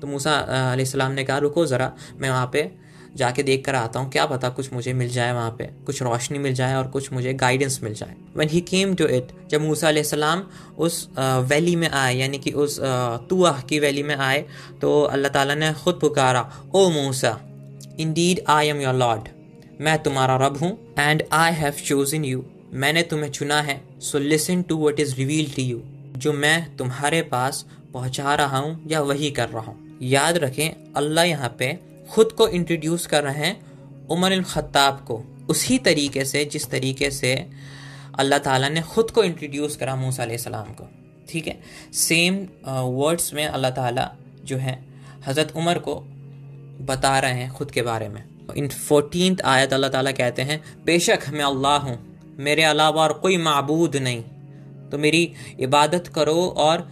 तो 0.00 0.06
मूसा 0.06 0.74
सलाम 0.84 1.12
ने 1.12 1.24
कहा, 1.24 1.38
रुको 1.38 1.66
ज़रा, 1.66 1.92
मैं 2.16 2.30
वहाँ 2.30 2.50
पे 2.52 2.70
जाके 3.18 3.42
देख 3.42 3.64
कर 3.64 3.74
आता 3.74 4.00
हूँ, 4.00 4.10
क्या 4.10 4.24
पता 4.26 4.48
कुछ 4.50 4.72
मुझे 4.72 4.92
मिल 4.94 5.08
जाए 5.10 5.32
वहाँ 5.32 5.50
पे, 5.58 5.64
कुछ 5.86 6.02
रोशनी 6.02 6.38
मिल 6.38 6.54
जाए 6.54 6.74
और 6.74 6.88
कुछ 6.88 7.12
मुझे 7.12 7.32
गाइडेंस 7.36 7.80
मिल 7.82 7.94
जाए। 7.94 8.14
When 8.36 8.48
he 8.48 8.60
came 8.62 8.94
to 8.94 9.06
it 9.08 9.32
जब 9.50 9.60
मूसा 9.62 9.92
सलाम 10.04 10.42
उस 10.78 11.08
वैली 11.18 11.74
में 11.76 11.88
आए, 11.90 12.14
यानी 12.14 12.38
कि 12.38 12.50
उस 12.52 12.78
तुआ 13.30 13.52
की 13.68 13.78
वैली 13.78 14.02
में 14.02 14.14
आए 14.16 14.44
तो 14.80 15.00
अल्लाह 15.02 15.32
ताला 15.32 15.54
ने 15.54 15.72
खुद 15.74 15.98
पुकारा, 16.00 16.48
ओ 16.74 16.88
Musa 16.90 17.38
indeed 18.00 18.40
I 18.48 18.68
am 18.68 18.80
your 18.80 18.94
lord 18.96 19.28
मैं 19.80 19.98
तुम्हारा 20.02 20.36
रब 20.36 20.56
हूँ 20.56 20.70
and 20.98 21.22
I 21.32 21.52
have 21.54 21.72
chosen 21.84 22.24
you 22.24 22.44
मैंने 22.74 23.02
तुम्हें 23.04 23.30
चुना 23.30 23.60
है। 23.62 23.80
So 24.02 24.18
listen 24.20 24.62
to 24.62 24.76
what 24.78 25.00
is 25.00 25.14
reveal 25.16 25.50
to 25.52 25.62
you 25.62 25.80
जो 26.16 26.32
मैं 26.34 26.76
तुम्हारे 26.76 27.20
पास 27.24 27.64
पहुँचा 27.92 28.34
रहा 28.34 28.58
हूँ 28.58 28.88
या 28.90 29.00
वही 29.02 29.30
कर 29.30 29.48
रहा 29.48 29.62
हूँ। 29.62 29.98
याद 30.02 30.36
रखें, 30.38 30.92
अल्लाह 30.96 31.24
यहाँ 31.24 31.54
पे 31.58 31.68
खुद 32.10 32.32
को 32.32 32.48
इंट्रोड्यूस 32.50 33.06
कर 33.06 33.22
रहे 33.24 33.46
हैं 33.46 34.06
उमर 34.08 34.40
ख़त्ताब 34.44 35.04
को। 35.08 35.22
उसी 35.50 35.78
तरीके 35.80 36.24
से, 36.24 36.44
जिस 36.46 36.70
तरीके 36.70 37.10
से 37.10 37.34
अल्लाह 38.18 38.38
ताला 38.40 38.68
ने 38.68 38.80
ख़ुद 38.84 39.10
को 39.10 39.24
इंट्रोड्यूस 39.24 39.76
करा 39.76 39.96
मूसा 39.96 40.26
सलाम 40.38 40.72
को। 40.74 40.88
ठीक 41.28 41.46
है? 41.46 41.60
सेम 41.94 42.36
वर्ड्स 42.66 43.32
में 43.34 43.46
अल्लाह 43.46 43.70
ताला 43.72 44.10
जो 44.44 44.56
है, 44.58 44.78
हज़रत 45.26 45.52
उमर 45.56 45.78
को 45.78 45.94
बता 46.82 47.18
रहे 47.18 47.32
हैं 47.34 47.50
ख़ुद 47.52 47.70
के 47.70 47.82
बारे 47.82 48.08
में। 48.08 48.22
इन 48.56 48.68
फोर्टीन 48.68 49.36
आयत 49.46 49.72
अल्लाह 49.72 49.90
ताला 49.90 50.12
कहते 50.12 50.42
हैं, 50.42 50.62
बेशक 50.84 51.28
मैं 51.32 51.44
अल्लाह 51.44 51.76
हूँ, 51.78 51.98
मेरे 52.40 52.62
अलावा 52.64 53.02
और 53.02 53.12
कोई 53.18 53.36
मबूद 53.38 53.96
नहीं। 53.98 54.22
तो 54.90 54.98
मेरी 54.98 55.22
इबादत 55.60 56.06
करो 56.14 56.46
और 56.58 56.88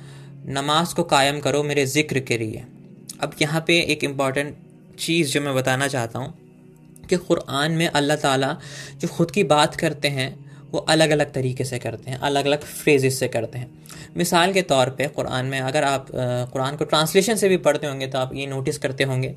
नमाज़ 0.51 0.95
को 0.95 1.03
कायम 1.05 1.41
करो 1.41 1.63
मेरे 1.63 1.87
ज़िक्र 1.87 2.21
के 2.23 2.39
लिए। 2.39 2.65
अब 3.21 3.35
यहाँ 3.43 3.61
पे 3.67 3.81
एक 3.83 4.05
इंपॉर्टेंट 4.05 4.57
चीज़ 4.99 5.33
जो 5.33 5.41
मैं 5.41 5.55
बताना 5.55 5.89
चाहता 5.89 6.19
हूँ 6.19 6.35
कि 7.09 7.17
क़ुरान 7.19 7.73
में 7.73 7.87
अल्लाह 7.89 8.17
ताला 8.19 8.57
जो 8.95 9.09
ख़ुद 9.09 9.31
की 9.31 9.45
बात 9.47 9.77
करते 9.77 10.09
हैं, 10.11 10.35
वो 10.73 10.79
अलग 10.91 11.11
अलग 11.11 11.33
तरीके 11.33 11.65
से 11.65 11.79
करते 11.79 12.11
हैं 12.11 12.19
अलग 12.21 12.47
अलग 12.47 12.65
फ्रेजेस 12.65 13.19
से 13.21 13.29
करते 13.29 13.59
हैं। 13.59 13.69
मिसाल 14.17 14.53
के 14.53 14.63
तौर 14.65 14.91
पे 14.99 15.07
कुरान 15.17 15.47
में 15.47 15.59
अगर 15.61 15.85
आप 15.85 16.07
कुरान 16.53 16.77
को 16.77 16.85
ट्रांसलेशन 16.87 17.37
से 17.37 17.49
भी 17.49 17.57
पढ़ते 17.59 17.87
होंगे 17.87 18.07
तो 18.07 18.19
आप 18.19 18.35
ये 18.35 18.47
नोटिस 18.47 18.79
करते 18.79 19.05
होंगे 19.05 19.35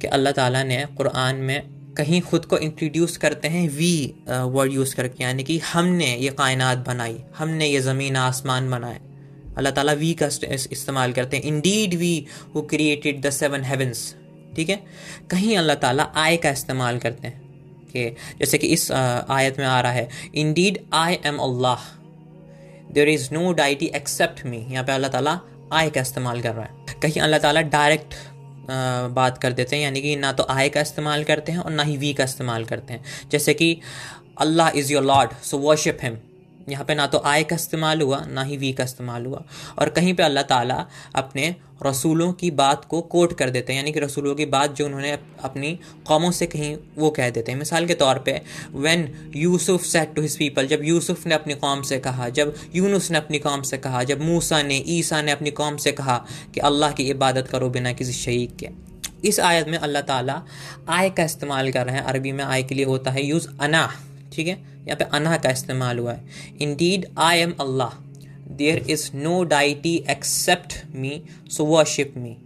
कि 0.00 0.06
अल्लाह 0.08 0.32
ताला 0.32 0.62
ने 0.64 0.84
कुरान 0.96 1.36
में 1.40 1.62
कहीं 1.96 2.20
ख़ुद 2.22 2.44
को 2.44 2.58
इंट्रोड्यूस 2.60 3.16
करते 3.16 3.48
हैं 3.48 3.68
वी 3.70 3.94
वर्ड 4.28 4.72
यूज़ 4.72 4.94
करके, 4.96 5.22
यानी 5.24 5.44
कि 5.44 5.58
हमने 5.64 6.14
ये 6.16 6.30
कायनात 6.38 6.78
बनाई, 6.86 7.16
हमने 7.38 7.66
ये 7.66 7.80
ज़मीन 7.80 8.16
आसमान 8.18 8.70
बनाए। 8.70 9.00
अल्लाह 9.56 9.72
ताला 9.72 9.92
वी 9.94 10.12
का 10.14 10.26
इस्तेमाल 10.52 11.12
करते 11.12 11.36
हैं। 11.36 11.44
Indeed 11.44 11.94
we 11.94 12.14
who 12.54 12.62
created 12.64 13.20
the 13.20 13.30
seven 13.32 13.64
heavens 13.64 14.14
ठीक 14.56 14.68
है? 14.70 14.80
कहीं 15.30 15.56
अल्लाह 15.58 15.76
ताला 15.78 16.02
आय 16.16 16.36
का 16.36 16.50
इस्तेमाल 16.50 16.98
करते 16.98 17.28
हैं। 17.28 17.40
कि 17.88 18.04
जैसे 18.40 18.58
कि 18.58 18.66
इस 18.68 18.90
आयत 18.92 19.58
में 19.58 19.66
आ 19.66 19.80
रहा 19.80 19.92
है 19.92 20.08
indeed 20.36 20.78
I 20.94 21.18
am 21.26 21.38
Allah 21.40 21.84
there 22.94 23.08
is 23.08 23.28
no 23.32 23.52
deity 23.54 23.86
except 23.94 24.44
me 24.46 24.58
यहाँ 24.70 24.84
पे 24.84 24.92
अल्लाह 24.92 25.10
ताला 25.10 25.38
आय 25.72 25.90
का 25.90 26.00
इस्तेमाल 26.00 26.40
कर 26.42 26.54
रहा 26.54 26.64
है। 26.64 27.00
कहीं 27.02 27.20
अल्लाह 27.22 27.40
ताला 27.40 27.60
डायरेक्ट 27.70 28.14
बात 29.14 29.38
कर 29.38 29.52
देते 29.52 29.76
हैं, 29.76 29.82
यानी 29.82 30.00
कि 30.02 30.14
ना 30.16 30.32
तो 30.32 30.42
आय 30.50 30.68
का 30.68 30.80
इस्तेमाल 30.80 31.24
करते 31.24 31.52
हैं 31.52 31.58
और 31.58 31.70
ना 31.70 31.82
ही 31.82 31.96
वी 31.96 32.12
का 32.14 32.24
इस्तेमाल 32.24 32.64
करते 32.64 32.92
हैं। 32.92 33.28
जैसे 33.30 33.54
कि 33.54 33.78
Allah 34.40 34.78
is 34.78 34.92
your 34.92 35.04
lord 35.04 35.30
so 35.42 35.58
worship 35.58 35.98
him 36.02 36.16
यहाँ 36.68 36.84
पे 36.84 36.94
ना 36.94 37.06
तो 37.06 37.18
आय 37.18 37.42
का 37.44 37.56
इस्तेमाल 37.56 38.00
हुआ, 38.00 38.24
ना 38.26 38.42
ही 38.42 38.56
वी 38.56 38.72
का 38.72 38.84
इस्तेमाल 38.84 39.26
हुआ। 39.26 39.42
और 39.78 39.88
कहीं 39.90 40.14
पे 40.14 40.22
अल्लाह 40.22 40.42
ताला 40.44 40.86
अपने 41.14 41.54
रसूलों 41.82 42.32
की 42.32 42.50
बात 42.52 42.84
को 42.84 43.00
कोट 43.04 43.32
कर 43.38 43.50
देते 43.50 43.72
हैं, 43.72 43.80
यानी 43.80 43.92
कि 43.92 44.00
रसूलों 44.00 44.34
की 44.34 44.46
बात 44.46 44.74
जो 44.74 44.84
उन्होंने 44.86 45.10
अपनी 45.44 45.78
कौमों 46.06 46.30
से 46.30 46.46
कहीं 46.46 46.76
वो 46.98 47.10
कह 47.10 47.30
देते 47.30 47.52
हैं। 47.52 47.58
मिसाल 47.58 47.86
के 47.86 47.94
तौर 47.94 48.18
पे 48.18 48.40
when 48.74 49.32
Yusuf 49.36 49.84
said 49.84 50.14
to 50.14 50.22
his 50.22 50.36
people 50.38 50.66
जब 50.66 50.84
यूसुफ 50.84 51.26
ने 51.26 51.34
अपनी 51.34 51.54
कौम 51.56 51.82
से 51.82 51.98
कहा, 51.98 52.28
जब 52.30 52.54
यूनुस 52.74 53.10
ने 53.10 53.18
अपनी 53.18 53.38
कौम 53.38 53.62
से 53.62 53.78
कहा, 53.78 54.02
जब 54.04 54.22
मूसा 54.22 54.62
ने 54.62 54.82
ईसा 54.88 55.22
ने 55.22 55.32
अपनी 55.32 55.50
कौम 55.52 55.76
से 55.76 55.92
कहा 55.92 56.16
कि 56.54 56.60
अल्लाह 56.62 56.92
की 56.92 57.08
इबादत 57.10 57.48
करो 57.48 57.68
बिना 57.70 57.92
किसी 57.92 58.12
शहीद 58.14 58.56
के। 58.60 58.68
इस 59.24 59.38
आयत 59.42 59.68
में 59.68 59.78
अल्लाह 59.78 60.02
ताला 60.04 60.42
आय 60.88 61.10
का 61.10 61.24
इस्तेमाल 61.24 61.70
कर 61.72 61.86
रहे 61.86 61.94
हैं। 61.94 62.02
अरबी 62.04 62.32
में 62.32 62.44
आय 62.44 62.62
के 62.62 62.74
लिए 62.74 62.84
होता 62.84 63.10
है 63.10 63.24
यूज़ 63.24 63.48
अना 63.60 63.88
ठीक 64.32 64.48
है? 64.48 64.54
यहाँ 64.86 64.96
पे 64.96 65.04
अना 65.16 65.36
का 65.36 65.50
इस्तेमाल 65.50 65.98
हुआ 65.98 66.12
है। 66.12 66.56
Indeed 66.76 67.06
I 67.18 67.38
am 67.38 67.54
Allah 67.60 67.94
there 68.56 68.78
is 68.90 69.10
no 69.14 69.42
deity 69.44 69.94
except 70.10 70.74
me 70.94 71.22
so 71.50 71.64
worship 71.64 72.14
me 72.16 72.36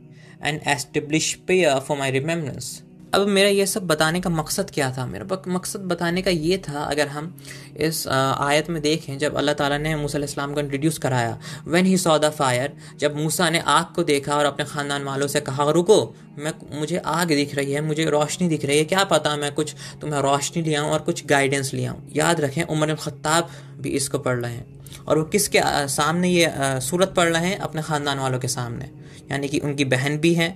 and 0.44 0.60
establish 0.68 1.32
prayer 1.48 1.78
for 1.78 1.98
my 1.98 2.10
remembrance 2.10 2.82
अब 3.14 3.26
मेरा 3.28 3.48
ये 3.48 3.64
सब 3.66 3.86
बताने 3.86 4.20
का 4.20 4.30
मकसद 4.30 4.70
क्या 4.70 4.90
था 4.96 5.04
मेरा? 5.06 5.24
मकसद 5.48 5.80
बताने 5.82 6.22
का 6.22 6.30
ये 6.30 6.58
था, 6.58 6.82
अगर 6.82 7.08
हम 7.08 7.34
इस 7.78 8.06
आयत 8.08 8.70
में 8.70 8.80
देखें, 8.82 9.18
जब 9.18 9.34
अल्लाह 9.36 9.54
ताला 9.54 9.78
ने 9.78 9.94
मूसा 9.96 10.18
इस्लाम 10.20 10.54
को 10.54 10.60
इंट्रोड्यूस 10.60 10.98
कराया 10.98 11.38
when 11.66 11.86
he 11.86 11.96
saw 11.98 12.18
the 12.18 12.30
fire 12.30 12.72
जब 12.98 13.16
मूसा 13.16 13.50
ने 13.50 13.60
आग 13.68 13.92
को 13.94 14.02
देखा 14.04 14.36
और 14.36 14.44
अपने 14.44 14.64
ख़ानदान 14.64 15.04
वालों 15.04 15.26
से 15.26 15.40
कहा, 15.40 15.70
रुको, 15.70 15.98
मैं, 16.38 16.52
मुझे 16.78 16.96
आग 16.98 17.28
दिख 17.28 17.54
रही 17.54 17.72
है, 17.72 17.80
मुझे 17.80 18.04
रोशनी 18.10 18.48
दिख 18.48 18.64
रही 18.64 18.78
है, 18.78 18.84
क्या 18.84 19.04
पता 19.06 19.36
मैं 19.36 19.52
कुछ, 19.54 19.74
तुम्हें 20.00 20.20
रोशनी 20.22 20.62
लिया 20.62 20.82
और 20.84 21.00
कुछ 21.02 21.26
गाइडेंस 21.26 21.74
लिया 21.74 21.96
याद 22.16 22.40
रखें, 22.40 22.62
उमर 22.64 22.94
ख़त्ताब 22.96 23.50
भी 23.80 23.90
इसको 23.96 24.18
पढ़ 24.20 24.38
रहे 24.38 24.52
हैं। 24.52 24.66
और 25.08 25.18
वो 25.18 25.24
किसके 25.26 25.60
सामने 25.88 26.28
ये 26.28 26.52
सूरत 26.82 27.14
पढ़ 27.16 27.28
रहे 27.28 27.46
हैं? 27.46 27.58
अपने 27.58 27.82
ख़ानदान 27.82 28.18
वालों 28.18 28.38
के 28.38 28.48
सामने। 28.50 28.90
यानी 29.30 29.48
कि 29.48 29.58
उनकी 29.60 29.84
बहन 29.86 30.18
भी 30.18 30.34
हैं 30.34 30.50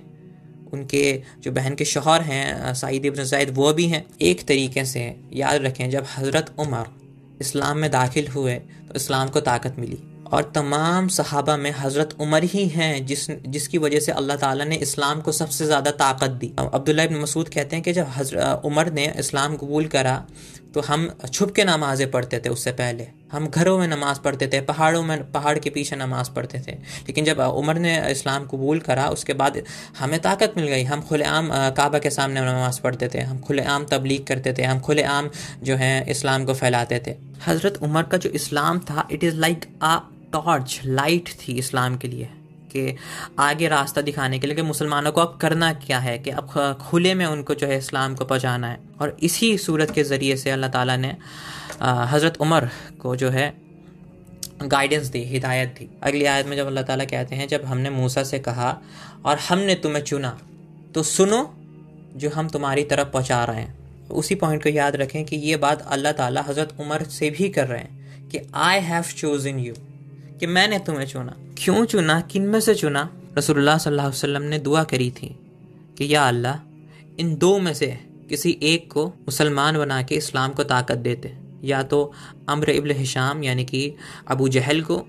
उनके 0.75 1.03
जो 1.43 1.51
बहन 1.53 1.75
के 1.75 1.85
शोहर 1.87 2.21
हैं 2.23 2.73
सईद 2.75 3.05
इबन 3.05 3.23
जैद, 3.25 3.53
वो 3.55 3.73
भी 3.73 3.87
हैं। 3.87 4.05
एक 4.23 4.47
तरीके 4.47 4.85
से 4.85 5.03
याद 5.35 5.61
रखें, 5.63 5.89
जब 5.89 6.05
हज़रत 6.17 6.55
उमर 6.59 6.85
इस्लाम 7.41 7.77
में 7.77 7.91
दाखिल 7.91 8.27
हुए 8.29 8.55
तो 8.55 8.95
इस्लाम 8.95 9.29
को 9.29 9.39
ताकत 9.43 9.75
मिली। 9.79 9.97
और 10.27 10.43
तमाम 10.55 11.07
सहाबा 11.09 11.55
में 11.57 11.71
हज़रत 11.73 12.15
उमर 12.19 12.43
ही 12.45 12.67
हैं, 12.69 13.05
जिस, 13.05 13.29
जिसकी 13.47 13.77
वजह 13.77 13.99
से 13.99 14.11
अल्लाह 14.13 14.37
ताला 14.37 14.65
ने 14.65 14.75
इस्लाम 14.77 15.21
को 15.21 15.31
सबसे 15.33 15.65
ज़्यादा 15.65 15.91
ताकत 15.99 16.31
दी। 16.41 16.51
अब्दुल्ला 16.59 17.03
इब्न 17.03 17.19
मसूद 17.19 17.49
कहते 17.49 17.75
हैं 17.75 17.83
कि 17.83 17.93
जब 17.93 18.07
हज़रत 18.15 18.61
उमर 18.65 18.91
ने 18.93 19.05
इस्लाम 19.19 19.55
कबूल 19.57 19.85
करा 19.87 20.15
तो 20.75 20.81
हम 20.81 21.17
छुप 21.33 21.51
के 21.51 21.63
नमाज़ें 21.63 22.11
पढ़ते 22.11 22.39
थे 22.39 22.49
उससे 22.49 22.71
पहले। 22.71 23.07
हम 23.31 23.47
घरों 23.47 23.77
में 23.77 23.87
नमाज़ 23.87 24.19
पढ़ते 24.19 24.47
थे, 24.47 24.61
पहाड़ों 24.61 25.03
में, 25.03 25.31
पहाड़ 25.31 25.59
के 25.59 25.69
पीछे 25.69 25.95
नमाज़ 25.95 26.29
पढ़ते 26.31 26.59
थे। 26.59 26.71
लेकिन 27.07 27.25
जब 27.25 27.39
उमर 27.39 27.75
ने 27.75 28.11
इस्लाम 28.11 28.45
कबूल 28.45 28.79
करा, 28.79 29.07
उसके 29.07 29.33
बाद 29.33 29.61
हमें 29.99 30.19
ताकत 30.19 30.53
मिल 30.57 30.67
गई। 30.67 30.83
हम 30.83 31.01
खुलेआम 31.01 31.49
काबा 31.53 31.99
के 31.99 32.09
सामने 32.09 32.41
नमाज़ 32.41 32.81
पढ़ते 32.81 33.07
थे। 33.07 33.19
हम 33.19 33.39
खुलेआम 33.39 33.85
तबलीग 33.85 34.25
करते 34.25 34.53
थे। 34.53 34.63
हम 34.63 34.79
खुलेआम 34.79 35.29
जो 35.63 35.75
है, 35.75 36.05
इस्लाम 36.09 36.45
को 36.45 36.53
फैलाते 36.53 37.01
थे। 37.07 37.15
हज़रत 37.47 37.77
उमर 37.81 38.03
का 38.03 38.17
जो 38.17 38.29
इस्लाम 38.29 38.79
था 38.79 39.07
it 39.11 39.23
is 39.23 39.35
like 39.35 39.65
a 39.81 39.99
torch 40.33 40.81
light 40.85 41.29
थी 41.29 41.57
इस्लाम 41.57 41.97
के 41.97 42.07
लिए। 42.07 42.29
कि 42.71 42.95
आगे 43.39 43.67
रास्ता 43.67 44.01
दिखाने 44.01 44.39
के 44.39 44.47
लिए 44.47 44.55
कि 44.55 44.61
मुसलमानों 44.63 45.11
को 45.11 45.21
अब 45.21 45.37
करना 45.41 45.71
क्या 45.75 45.99
है, 45.99 46.17
कि 46.19 46.29
अब 46.31 46.77
खुले 46.81 47.13
में 47.15 47.25
उनको 47.25 47.53
जो 47.55 47.67
है 47.67 47.77
इस्लाम 47.77 48.15
को 48.15 48.25
पहुँचाना 48.25 48.67
है। 48.67 48.79
और 49.01 49.15
इसी 49.23 49.57
सूरत 49.57 49.91
के 49.91 50.03
ज़रिए 50.05 50.35
से 50.37 50.51
अल्लाह 50.51 50.69
ताला 50.69 50.97
ने 50.97 51.15
हज़रत 51.81 52.37
उमर 52.41 52.69
को 53.01 53.15
जो 53.15 53.29
है 53.29 53.53
गाइडेंस 54.63 55.07
दी, 55.07 55.23
हिदायत 55.25 55.69
दी। 55.69 55.89
अगली 56.03 56.25
आयत 56.25 56.47
में 56.47 56.55
जब 56.57 56.67
अल्लाह 56.67 56.83
ताला 56.83 57.05
कहते 57.05 57.35
हैं, 57.35 57.47
जब 57.47 57.65
हमने 57.65 57.89
मूसा 57.91 58.23
से 58.25 58.39
कहा, 58.41 58.69
और 59.25 59.37
हमने 59.49 59.75
तुम्हें 59.77 60.03
चुना 60.03 60.37
तो 60.93 61.03
सुनो 61.05 61.39
जो 62.15 62.29
हम 62.29 62.49
तुम्हारी 62.49 62.83
तरफ़ 62.85 63.07
पहुँचा 63.09 63.43
रहे 63.45 63.61
हैं। 63.61 63.73
उसी 64.13 64.35
पॉइंट 64.37 64.63
को 64.63 64.69
याद 64.69 64.95
रखें 64.95 65.23
कि 65.25 65.35
ये 65.37 65.55
बात 65.57 65.81
अल्लाह 65.91 66.11
ताला 66.13 66.41
हज़रत 66.43 66.75
उमर 66.79 67.03
से 67.11 67.29
भी 67.31 67.49
कर 67.49 67.67
रहे 67.67 67.79
हैं 67.79 68.29
कि 68.29 68.39
आई 68.55 68.79
हैव 68.81 69.03
चोजन 69.17 69.59
यू 69.59 69.73
कि 70.39 70.47
मैंने 70.47 70.79
तुम्हें 70.79 71.07
चुना। 71.07 71.35
क्यों 71.57 71.85
चुना? 71.85 72.21
किन 72.21 72.43
में 72.43 72.59
से 72.59 72.75
चुना? 72.75 73.09
रसूलुल्लाह 73.37 73.77
सल्लल्लाहु 73.77 74.07
अलैहि 74.07 74.17
वसल्लम 74.17 74.41
ने 74.41 74.59
दुआ 74.59 74.83
करी 74.83 75.11
थी 75.11 75.39
कि 75.97 76.15
या 76.15 76.27
अल्लाह, 76.27 76.59
इन 77.19 77.35
दो 77.35 77.59
में 77.59 77.73
से 77.73 77.87
किसी 78.29 78.59
एक 78.63 78.91
को 78.91 79.07
मुसलमान 79.07 79.77
बना 79.77 80.01
के 80.01 80.15
इस्लाम 80.15 80.51
को 80.51 80.63
ताकत 80.63 80.97
देते। 80.97 81.37
या 81.63 81.83
तो 81.83 82.13
अम्र 82.49 82.69
इबन 82.69 82.91
हिशाम, 82.91 83.43
यानी 83.43 83.65
कि 83.65 83.95
अबू 84.27 84.47
जहल 84.47 84.81
को, 84.81 85.05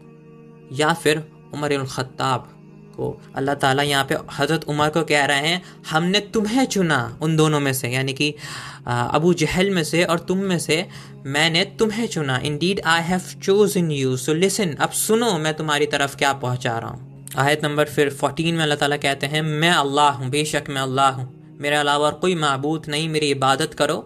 या 0.72 0.92
फिर 0.92 1.24
उमर 1.54 1.84
ख़त्ताब। 1.84 2.55
को। 2.96 3.08
अल्लाह 3.36 3.54
ताला 3.56 3.82
यहाँ 3.84 4.04
पे 4.04 4.16
हज़रत 4.32 4.64
उमर 4.68 4.88
को 4.88 5.02
कह 5.04 5.24
रहे 5.24 5.48
हैं, 5.48 5.62
हमने 5.90 6.20
तुम्हें 6.34 6.64
चुना 6.66 7.18
उन 7.22 7.36
दोनों 7.36 7.60
में 7.60 7.72
से, 7.72 7.88
यानी 7.88 8.12
कि 8.12 8.34
अबू 8.86 9.32
जहल 9.34 9.70
में 9.70 9.82
से 9.84 10.04
और 10.04 10.18
तुम 10.20 10.38
में 10.40 10.58
से, 10.58 10.86
मैंने 11.26 11.64
तुम्हें 11.78 12.06
चुना। 12.08 12.36
Indeed 12.58 12.80
I 12.86 13.02
have 13.02 13.20
chosen 13.76 13.90
you 13.92 14.16
so 14.18 14.34
listen 14.34 14.74
अब 14.76 14.90
सुनो 14.98 15.36
मैं 15.38 15.54
तुम्हारी 15.54 15.86
तरफ़ 15.88 16.16
क्या 16.16 16.32
पहुँचा 16.34 16.78
रहा 16.78 16.90
हूँ। 16.90 17.24
आयत 17.38 17.64
नंबर 17.64 17.84
फिर 17.86 18.10
फोर्टीन 18.12 18.54
में 18.54 18.62
अल्लाह 18.62 18.78
ताला 18.78 18.96
कहते 18.98 19.26
हैं, 19.26 19.42
मैं 19.42 19.70
अल्लाह 19.72 20.10
हूँ, 20.10 20.28
बेशक 20.30 20.64
मैं 20.68 20.82
अल्लाह 20.82 21.10
हूँ। 21.10 21.56
मेरे 21.60 21.76
अलावा 21.76 22.10
कोई 22.22 22.34
मबूत 22.36 22.88
नहीं, 22.88 23.08
मेरी 23.08 23.30
इबादत 23.30 23.74
करो 23.74 23.96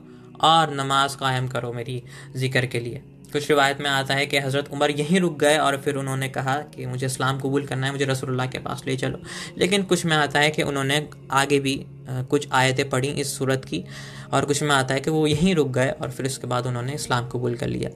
और 0.42 0.74
नमाज़ 0.74 1.16
कायम 1.16 1.48
करो 1.48 1.72
मेरी 1.72 2.02
ज़िक्र 2.36 2.66
के 2.66 2.80
लिए। 2.80 3.02
कुछ 3.32 3.48
रिवायत 3.48 3.80
में 3.80 3.88
आता 3.90 4.14
है 4.14 4.26
कि 4.26 4.38
हज़रत 4.38 4.68
उमर 4.72 4.90
यहीं 4.90 5.20
रुक 5.20 5.38
गए 5.38 5.56
और 5.58 5.76
फिर 5.80 5.96
उन्होंने 5.96 6.28
कहा 6.28 6.56
कि 6.74 6.86
मुझे 6.86 7.06
इस्लाम 7.06 7.38
कबूल 7.40 7.66
करना 7.66 7.86
है, 7.86 7.92
मुझे 7.92 8.04
रसोल्ला 8.04 8.46
के 8.46 8.58
पास 8.58 8.82
ले 8.86 8.96
चलो। 8.96 9.18
लेकिन 9.58 9.82
कुछ 9.82 10.04
में 10.06 10.16
आता 10.16 10.40
है 10.40 10.50
कि 10.50 10.62
उन्होंने 10.62 11.06
आगे 11.32 11.58
भी 11.60 11.74
कुछ 12.08 12.48
आयतें 12.52 12.88
पढ़ी 12.90 13.08
इस 13.20 13.36
सूरत 13.38 13.64
की 13.64 13.84
और 14.32 14.44
कुछ 14.44 14.62
में 14.62 14.70
आता 14.70 14.94
है 14.94 15.00
कि 15.00 15.10
वो 15.10 15.26
यहीं 15.26 15.54
रुक 15.54 15.68
गए 15.70 15.90
और 15.92 16.10
फिर 16.10 16.26
उसके 16.26 16.46
बाद 16.46 16.66
उन्होंने 16.66 16.94
इस्लाम 16.94 17.28
कबूल 17.28 17.54
कर 17.54 17.68
लिया। 17.68 17.90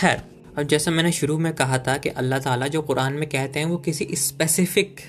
खैर, 0.00 0.22
अब 0.58 0.62
जैसा 0.64 0.90
मैंने 0.90 1.12
शुरू 1.12 1.38
में 1.38 1.52
कहा 1.54 1.78
था 1.78 1.96
कि 1.96 2.08
अल्लाह 2.10 2.38
ताला 2.40 2.66
जो 2.68 2.82
कुरान 2.82 3.12
में 3.14 3.28
कहते 3.28 3.58
हैं 3.58 3.66
वो 3.66 3.76
किसी 3.80 4.08
स्पेसिफिक 4.18 5.00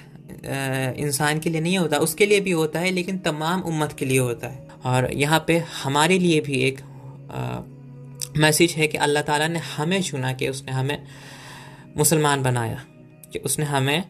इंसान 0.45 1.39
के 1.39 1.49
लिए 1.49 1.61
नहीं 1.61 1.77
होता, 1.77 1.97
उसके 1.99 2.25
लिए 2.25 2.39
भी 2.41 2.51
होता 2.53 2.79
है, 2.79 2.91
लेकिन 2.91 3.17
तमाम 3.19 3.61
उम्मत 3.63 3.93
के 3.99 4.05
लिए 4.05 4.19
होता 4.19 4.47
है। 4.47 4.67
और 4.85 5.09
यहाँ 5.13 5.43
पे 5.47 5.57
हमारे 5.83 6.17
लिए 6.19 6.39
भी 6.41 6.59
एक 6.61 6.79
मैसेज 8.37 8.71
है 8.71 8.87
कि 8.87 8.97
अल्लाह 8.97 9.23
ताला 9.23 9.47
ने 9.47 9.59
हमें 9.59 10.01
चुना 10.01 10.33
कि 10.33 10.47
उसने 10.49 10.71
हमें 10.71 11.03
मुसलमान 11.97 12.43
बनाया, 12.43 12.83
कि 13.33 13.39
उसने 13.39 13.65
हमें 13.65 14.03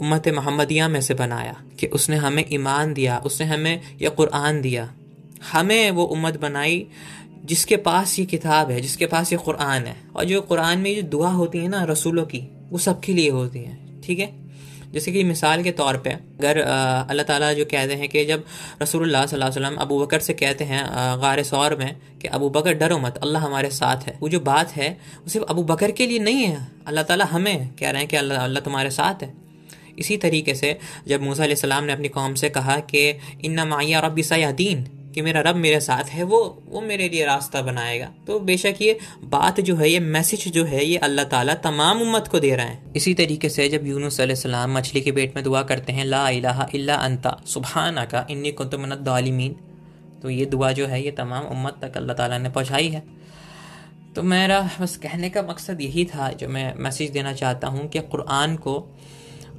उम्मत 0.00 0.28
मोहम्मदिया 0.28 0.88
में 0.88 1.00
से 1.00 1.14
बनाया, 1.14 1.56
कि 1.80 1.86
उसने 1.86 2.16
हमें 2.16 2.44
ईमान 2.52 2.92
दिया, 2.94 3.18
उसने 3.18 3.46
हमें 3.46 3.80
यह 4.02 4.08
कुरान 4.08 4.60
दिया। 4.60 4.92
हमें 5.52 5.90
वो 5.90 6.04
उम्मत 6.04 6.40
बनाई 6.40 6.86
जिसके 7.44 7.76
पास 7.76 8.18
ये 8.18 8.24
किताब 8.26 8.70
है, 8.70 8.80
जिसके 8.80 9.06
पास 9.06 9.32
ये 9.32 9.38
कुरान 9.38 9.86
है। 9.86 9.96
और 10.16 10.24
जो 10.24 10.40
कुरान 10.40 10.78
में 10.78 10.94
जो 10.96 11.02
दुआ 11.02 11.30
होती 11.30 11.58
है 11.58 11.68
ना 11.68 11.84
रसूलों 11.84 12.24
की, 12.24 12.38
वो 12.70 12.78
सबके 12.78 13.12
लिए 13.12 13.30
होती 13.30 13.58
हैं, 13.58 14.00
ठीक 14.02 14.18
है? 14.18 14.45
जैसे 14.96 15.12
कि 15.12 15.22
मिसाल 15.24 15.62
के 15.62 15.70
तौर 15.78 15.96
पे 16.04 16.10
अगर 16.10 16.60
अल्लाह 16.64 17.24
ताला 17.26 17.52
जो 17.54 17.64
कहते 17.68 17.94
हैं 17.94 18.08
कि 18.08 18.24
जब 18.24 18.44
रसूलुल्लाह 18.82 19.26
सल्लल्लाहु 19.26 19.52
अलैहि 19.52 19.60
वसल्लम 19.60 19.76
अबू 19.84 19.98
बकर 20.00 20.20
से 20.20 20.32
कहते 20.34 20.64
हैं 20.64 20.82
गार 21.20 21.42
सौर 21.44 21.76
में 21.76 21.90
कि 22.22 22.28
अबू 22.28 22.48
बकर 22.50 22.74
डरो 22.74 22.98
मत, 22.98 23.16
अल्लाह 23.22 23.42
हमारे 23.42 23.70
साथ 23.70 24.06
है। 24.06 24.18
वो 24.20 24.28
जो 24.28 24.40
बात 24.42 24.70
है, 24.72 24.88
वो 25.22 25.28
सिर्फ़ 25.28 25.46
अबू 25.46 25.62
बकर 25.64 25.90
के 25.92 26.06
लिए 26.06 26.18
नहीं 26.20 26.44
है। 26.44 26.66
अल्लाह 26.86 27.04
ताला 27.04 27.24
हमें 27.26 27.68
कह 27.76 27.90
रहे 27.90 28.00
हैं 28.00 28.08
कि 28.08 28.16
अल्लाह 28.16 28.44
अल्लाह 28.44 28.62
तुम्हारे 28.64 28.90
साथ 28.90 29.22
है। 29.22 29.32
इसी 29.98 30.16
तरीके 30.16 30.54
से 30.54 30.76
जब 31.08 31.22
मूसा 31.22 31.46
ने 31.46 31.92
अपनी 31.92 32.08
कौम 32.08 32.34
से 32.34 32.48
कहा 32.50 32.76
कि, 32.90 33.08
इन्ना 33.44 33.64
माया 33.64 34.00
रबी 34.00 34.22
सयादीन 34.24 34.86
कि 35.16 35.22
मेरा 35.22 35.40
रब 35.40 35.56
मेरे 35.56 35.78
साथ 35.80 36.04
है, 36.04 36.22
वो 36.22 36.38
वो 36.68 36.80
मेरे 36.82 37.08
लिए 37.08 37.24
रास्ता 37.26 37.60
बनाएगा। 37.62 38.06
तो 38.26 38.38
बेशक 38.40 38.80
ये 38.80 38.98
बात 39.26 39.60
जो 39.60 39.76
है, 39.76 39.88
ये 39.90 40.00
मैसेज 40.00 40.46
जो 40.48 40.64
है, 40.64 40.84
ये 40.84 40.96
अल्लाह 40.98 41.24
ताला 41.26 41.54
तमाम 41.62 42.00
उम्मत 42.02 42.28
को 42.28 42.40
दे 42.40 42.54
रहा 42.54 42.66
है। 42.66 42.92
इसी 42.96 43.14
तरीके 43.16 43.48
से 43.48 43.68
जब 43.68 43.86
यूनुस 43.86 44.20
सलाम 44.20 44.76
मछली 44.78 45.00
के 45.00 45.12
पेट 45.12 45.36
में 45.36 45.42
दुआ 45.44 45.62
करते 45.62 45.92
हैं, 45.92 46.04
ला 46.04 46.28
इलाहा 46.30 46.66
इल्ला 46.74 46.94
अंता 46.96 47.36
सुबहाना 47.46 48.04
का 48.04 48.26
इन्नी 48.30 48.52
कुतुमनदालिमीन 48.52 49.56
तो 50.22 50.30
ये 50.30 50.44
दुआ 50.46 50.72
जो 50.72 50.86
है, 50.86 51.02
ये 51.02 51.10
तमाम 51.12 51.44
उम्मत 51.48 51.78
तक 51.82 51.96
अल्लाह 51.96 52.16
ताला 52.16 52.38
ने 52.38 52.48
पहुँचाई 52.50 52.88
है। 52.88 53.02
तो 54.14 54.22
मेरा 54.24 54.60
बस 54.80 54.96
कहने 54.98 55.30
का 55.30 55.42
मकसद 55.44 55.80
यही 55.80 56.04
था, 56.06 56.30
जो 56.32 56.48
मैं 56.48 56.74
मैसेज 56.78 57.10
देना 57.10 57.32
चाहता 57.34 57.68
हूँ 57.68 57.88
कि 57.88 58.00
कुरान 58.12 58.56
को 58.58 58.78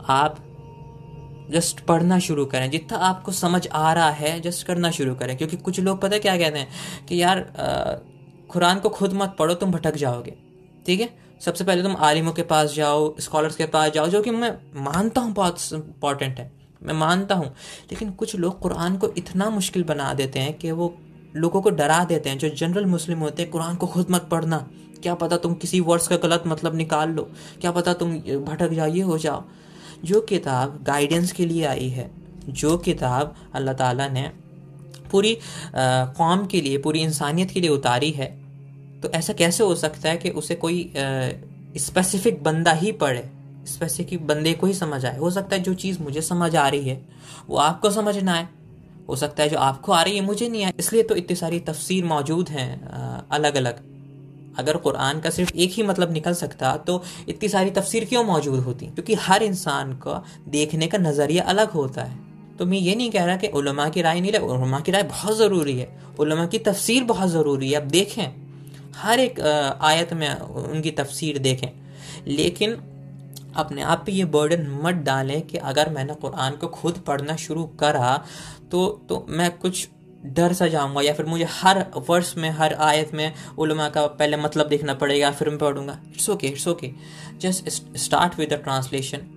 आप 0.09 0.43
जस्ट 1.51 1.79
पढ़ना 1.79 2.19
शुरू 2.19 2.45
करें। 2.45 2.71
जितना 2.71 2.97
आपको 2.97 3.31
समझ 3.31 3.67
आ 3.67 3.93
रहा 3.93 4.09
है, 4.09 4.39
जस्ट 4.39 4.67
करना 4.67 4.91
शुरू 4.91 5.15
करें। 5.15 5.37
क्योंकि 5.37 5.57
कुछ 5.57 5.79
लोग 5.79 6.01
पता 6.01 6.17
क्या 6.17 6.37
कहते 6.37 6.59
हैं 6.59 6.69
कि 7.07 7.21
यार 7.21 7.51
कुरान 8.49 8.79
को 8.79 8.89
खुद 8.89 9.13
मत 9.13 9.35
पढ़ो, 9.39 9.53
तुम 9.53 9.71
भटक 9.71 9.95
जाओगे। 9.95 10.33
ठीक 10.85 10.99
है? 10.99 11.09
सबसे 11.41 11.63
पहले 11.63 11.83
तुम 11.83 11.95
आलिमों 11.95 12.31
के 12.31 12.41
पास 12.41 12.73
जाओ, 12.73 13.15
स्कॉलर्स 13.19 13.55
के 13.55 13.65
पास 13.65 13.91
जाओ, 13.91 14.07
जो 14.07 14.21
कि 14.21 14.31
मैं 14.31 14.57
मानता 14.75 15.21
हूँ 15.21 15.33
बहुत 15.33 15.57
इंपॉर्टेंट 15.73 16.39
है। 16.39 16.51
मैं 16.83 16.93
मानता 16.93 17.35
हूँ। 17.35 17.47
लेकिन 17.91 18.11
कुछ 18.11 18.35
लोग 18.35 18.59
कुरान 18.59 18.97
को 18.97 19.09
इतना 19.17 19.49
मुश्किल 19.49 19.83
बना 19.83 20.13
देते 20.13 20.39
हैं 20.39 20.53
कि 20.53 20.71
वो 20.71 20.97
लोगों 21.35 21.61
को 21.61 21.69
डरा 21.69 22.03
देते 22.03 22.29
हैं। 22.29 22.37
जो 22.37 22.49
जनरल 22.49 22.85
मुस्लिम 22.85 23.19
होते 23.19 23.41
हैं, 23.41 23.51
कुरान 23.51 23.75
को 23.75 23.87
खुद 23.87 24.07
मत 24.11 24.27
पढ़ना। 24.31 24.67
क्या 25.03 25.15
पता 25.15 25.37
तुम 25.37 25.53
किसी 25.53 25.79
वर्ड्स 25.79 26.07
का 26.07 26.17
गलत 26.17 26.43
मतलब 26.47 26.75
निकाल 26.75 27.09
लो। 27.09 27.31
क्या 27.61 27.71
पता 27.71 27.93
तुम 27.93 28.13
भटक 28.19 28.69
जाओ, 28.69 28.87
ये 28.87 29.01
हो 29.01 29.17
जाओ। 29.17 29.43
जो 30.05 30.21
किताब 30.21 30.83
गाइडेंस 30.83 31.31
के 31.31 31.45
लिए 31.45 31.65
आई 31.65 31.87
है, 31.89 32.09
जो 32.49 32.77
किताब 32.77 33.35
अल्लाह 33.55 33.73
ताला 33.73 34.07
ने 34.09 34.29
पूरी 35.11 35.37
कौम 35.75 36.45
के 36.45 36.61
लिए, 36.61 36.77
पूरी 36.77 36.99
इंसानियत 37.01 37.51
के 37.51 37.61
लिए 37.61 37.69
उतारी 37.69 38.11
है 38.11 38.27
तो 39.03 39.09
ऐसा 39.11 39.33
कैसे 39.33 39.63
हो 39.63 39.75
सकता 39.75 40.09
है 40.09 40.17
कि 40.17 40.29
उसे 40.31 40.55
कोई 40.55 40.91
स्पेसिफिक 41.77 42.43
बंदा 42.43 42.71
ही 42.73 42.91
पढ़े 42.91 43.29
स्पेसिफिक 43.67 44.25
बंदे 44.27 44.53
को 44.53 44.67
ही 44.67 44.73
समझ 44.73 45.05
आए? 45.05 45.17
हो 45.17 45.29
सकता 45.31 45.55
है 45.55 45.61
जो 45.63 45.73
चीज़ 45.73 45.99
मुझे 46.01 46.21
समझ 46.21 46.55
आ 46.55 46.67
रही 46.67 46.89
है, 46.89 47.01
वो 47.49 47.57
आपको 47.57 47.89
समझ 47.91 48.17
ना 48.17 48.33
आए। 48.33 48.47
हो 49.09 49.15
सकता 49.15 49.43
है 49.43 49.49
जो 49.49 49.57
आपको 49.59 49.91
आ 49.91 50.01
रही 50.01 50.15
है, 50.15 50.21
मुझे 50.21 50.49
नहीं 50.49 50.63
आए। 50.65 50.73
इसलिए 50.79 51.03
तो 51.03 51.15
इतनी 51.15 51.35
सारी 51.35 51.59
तफसीर 51.59 52.05
मौजूद 52.05 52.49
हैं 52.49 52.69
अलग 53.29 53.55
अलग 53.55 53.83
अगर 54.57 54.77
कुरान 54.77 55.19
का 55.19 55.29
सिर्फ़ 55.29 55.51
एक 55.55 55.71
ही 55.71 55.83
मतलब 55.83 56.11
निकल 56.11 56.33
सकता 56.33 56.75
तो 56.77 57.01
इतनी 57.29 57.49
सारी 57.49 57.71
तफसीर 57.71 58.05
क्यों 58.05 58.23
मौजूद 58.23 58.59
होती? 58.59 58.85
क्योंकि 58.85 59.13
हर 59.15 59.43
इंसान 59.43 59.93
का 59.97 60.23
देखने 60.47 60.87
का 60.87 60.97
नज़रिया 60.97 61.43
अलग 61.43 61.71
होता 61.71 62.03
है। 62.03 62.19
तो 62.57 62.65
मैं 62.65 62.77
ये 62.77 62.95
नहीं 62.95 63.09
कह 63.11 63.25
रहा 63.25 63.37
कि 63.37 63.47
उलमा 63.47 63.87
की 63.89 64.01
राय 64.01 64.19
नहीं 64.21 64.31
ले, 64.31 64.37
उलमा 64.37 64.79
की 64.79 64.91
राय 64.91 65.03
बहुत 65.05 65.37
ज़रूरी 65.37 65.77
है। 65.79 65.87
उलमा 66.19 66.45
की 66.45 66.59
तफसीर 66.59 67.03
बहुत 67.03 67.29
ज़रूरी 67.29 67.71
है। 67.71 67.81
अब 67.81 67.87
देखें, 67.87 68.35
हर 68.95 69.19
एक 69.19 69.39
आयत 69.81 70.13
में 70.13 70.29
उनकी 70.39 70.91
तफसीर 70.91 71.37
देखें। 71.39 71.69
लेकिन 72.27 72.77
अपने 73.55 73.81
आप 73.81 74.03
पे 74.05 74.11
ये 74.11 74.25
बर्डन 74.25 74.67
मत 74.83 74.95
डालें 75.03 75.41
कि 75.41 75.57
अगर 75.57 75.89
मैंने 75.89 76.13
कुरान 76.13 76.55
को 76.55 76.67
खुद 76.67 76.97
पढ़ना 76.97 77.35
शुरू 77.35 77.63
करा 77.79 78.15
तो 78.71 78.87
तो 79.09 79.25
मैं 79.29 79.49
कुछ 79.57 79.87
डर 80.25 80.53
सा 80.53 80.67
जाऊँगा 80.67 81.01
या 81.01 81.13
फिर 81.13 81.25
मुझे 81.25 81.47
हर 81.51 81.85
वर्ष 82.09 82.33
में, 82.37 82.49
हर 82.49 82.73
आयत 82.73 83.13
में 83.13 83.33
उलमा 83.57 83.87
का 83.89 84.05
पहले 84.07 84.37
मतलब 84.37 84.67
देखना 84.67 84.93
पड़ेगा, 84.95 85.31
फिर 85.31 85.49
मैं 85.49 85.57
पढ़ूँगा। 85.59 85.97
It's 86.09 86.29
okay 86.29 86.47
it's 86.47 86.67
okay 86.67 86.91
just 87.41 87.69
start 87.97 88.39
with 88.39 88.53
the 88.53 88.61
translation 88.63 89.33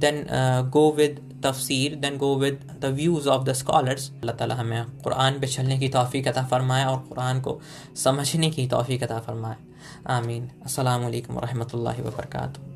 then 0.00 0.24
go 0.72 0.90
with 0.96 1.20
तफसीर 1.44 1.94
then 1.96 2.16
go 2.18 2.34
with 2.38 2.60
the 2.82 2.92
views 2.94 3.28
of 3.28 3.44
the 3.44 3.52
scholars 3.52 4.10
अल्लाह 4.12 4.36
ताला 4.36 4.54
हमें 4.54 4.84
कुरान 5.02 5.40
पे 5.40 5.46
चलने 5.46 5.78
की 5.78 5.88
तोफ़ी 5.88 6.22
अता 6.24 6.42
फ़रमाए 6.46 6.84
और 6.84 6.98
कुरान 7.08 7.40
को 7.40 7.60
समझने 8.04 8.50
की 8.50 8.66
तोफ़ी 8.68 8.98
अता 8.98 9.18
फ़रमाए। 9.20 9.56
आमीन। 10.10 10.50
अल्लाम 10.68 11.04
वरहमल 11.04 12.00
वर्का 12.02 12.46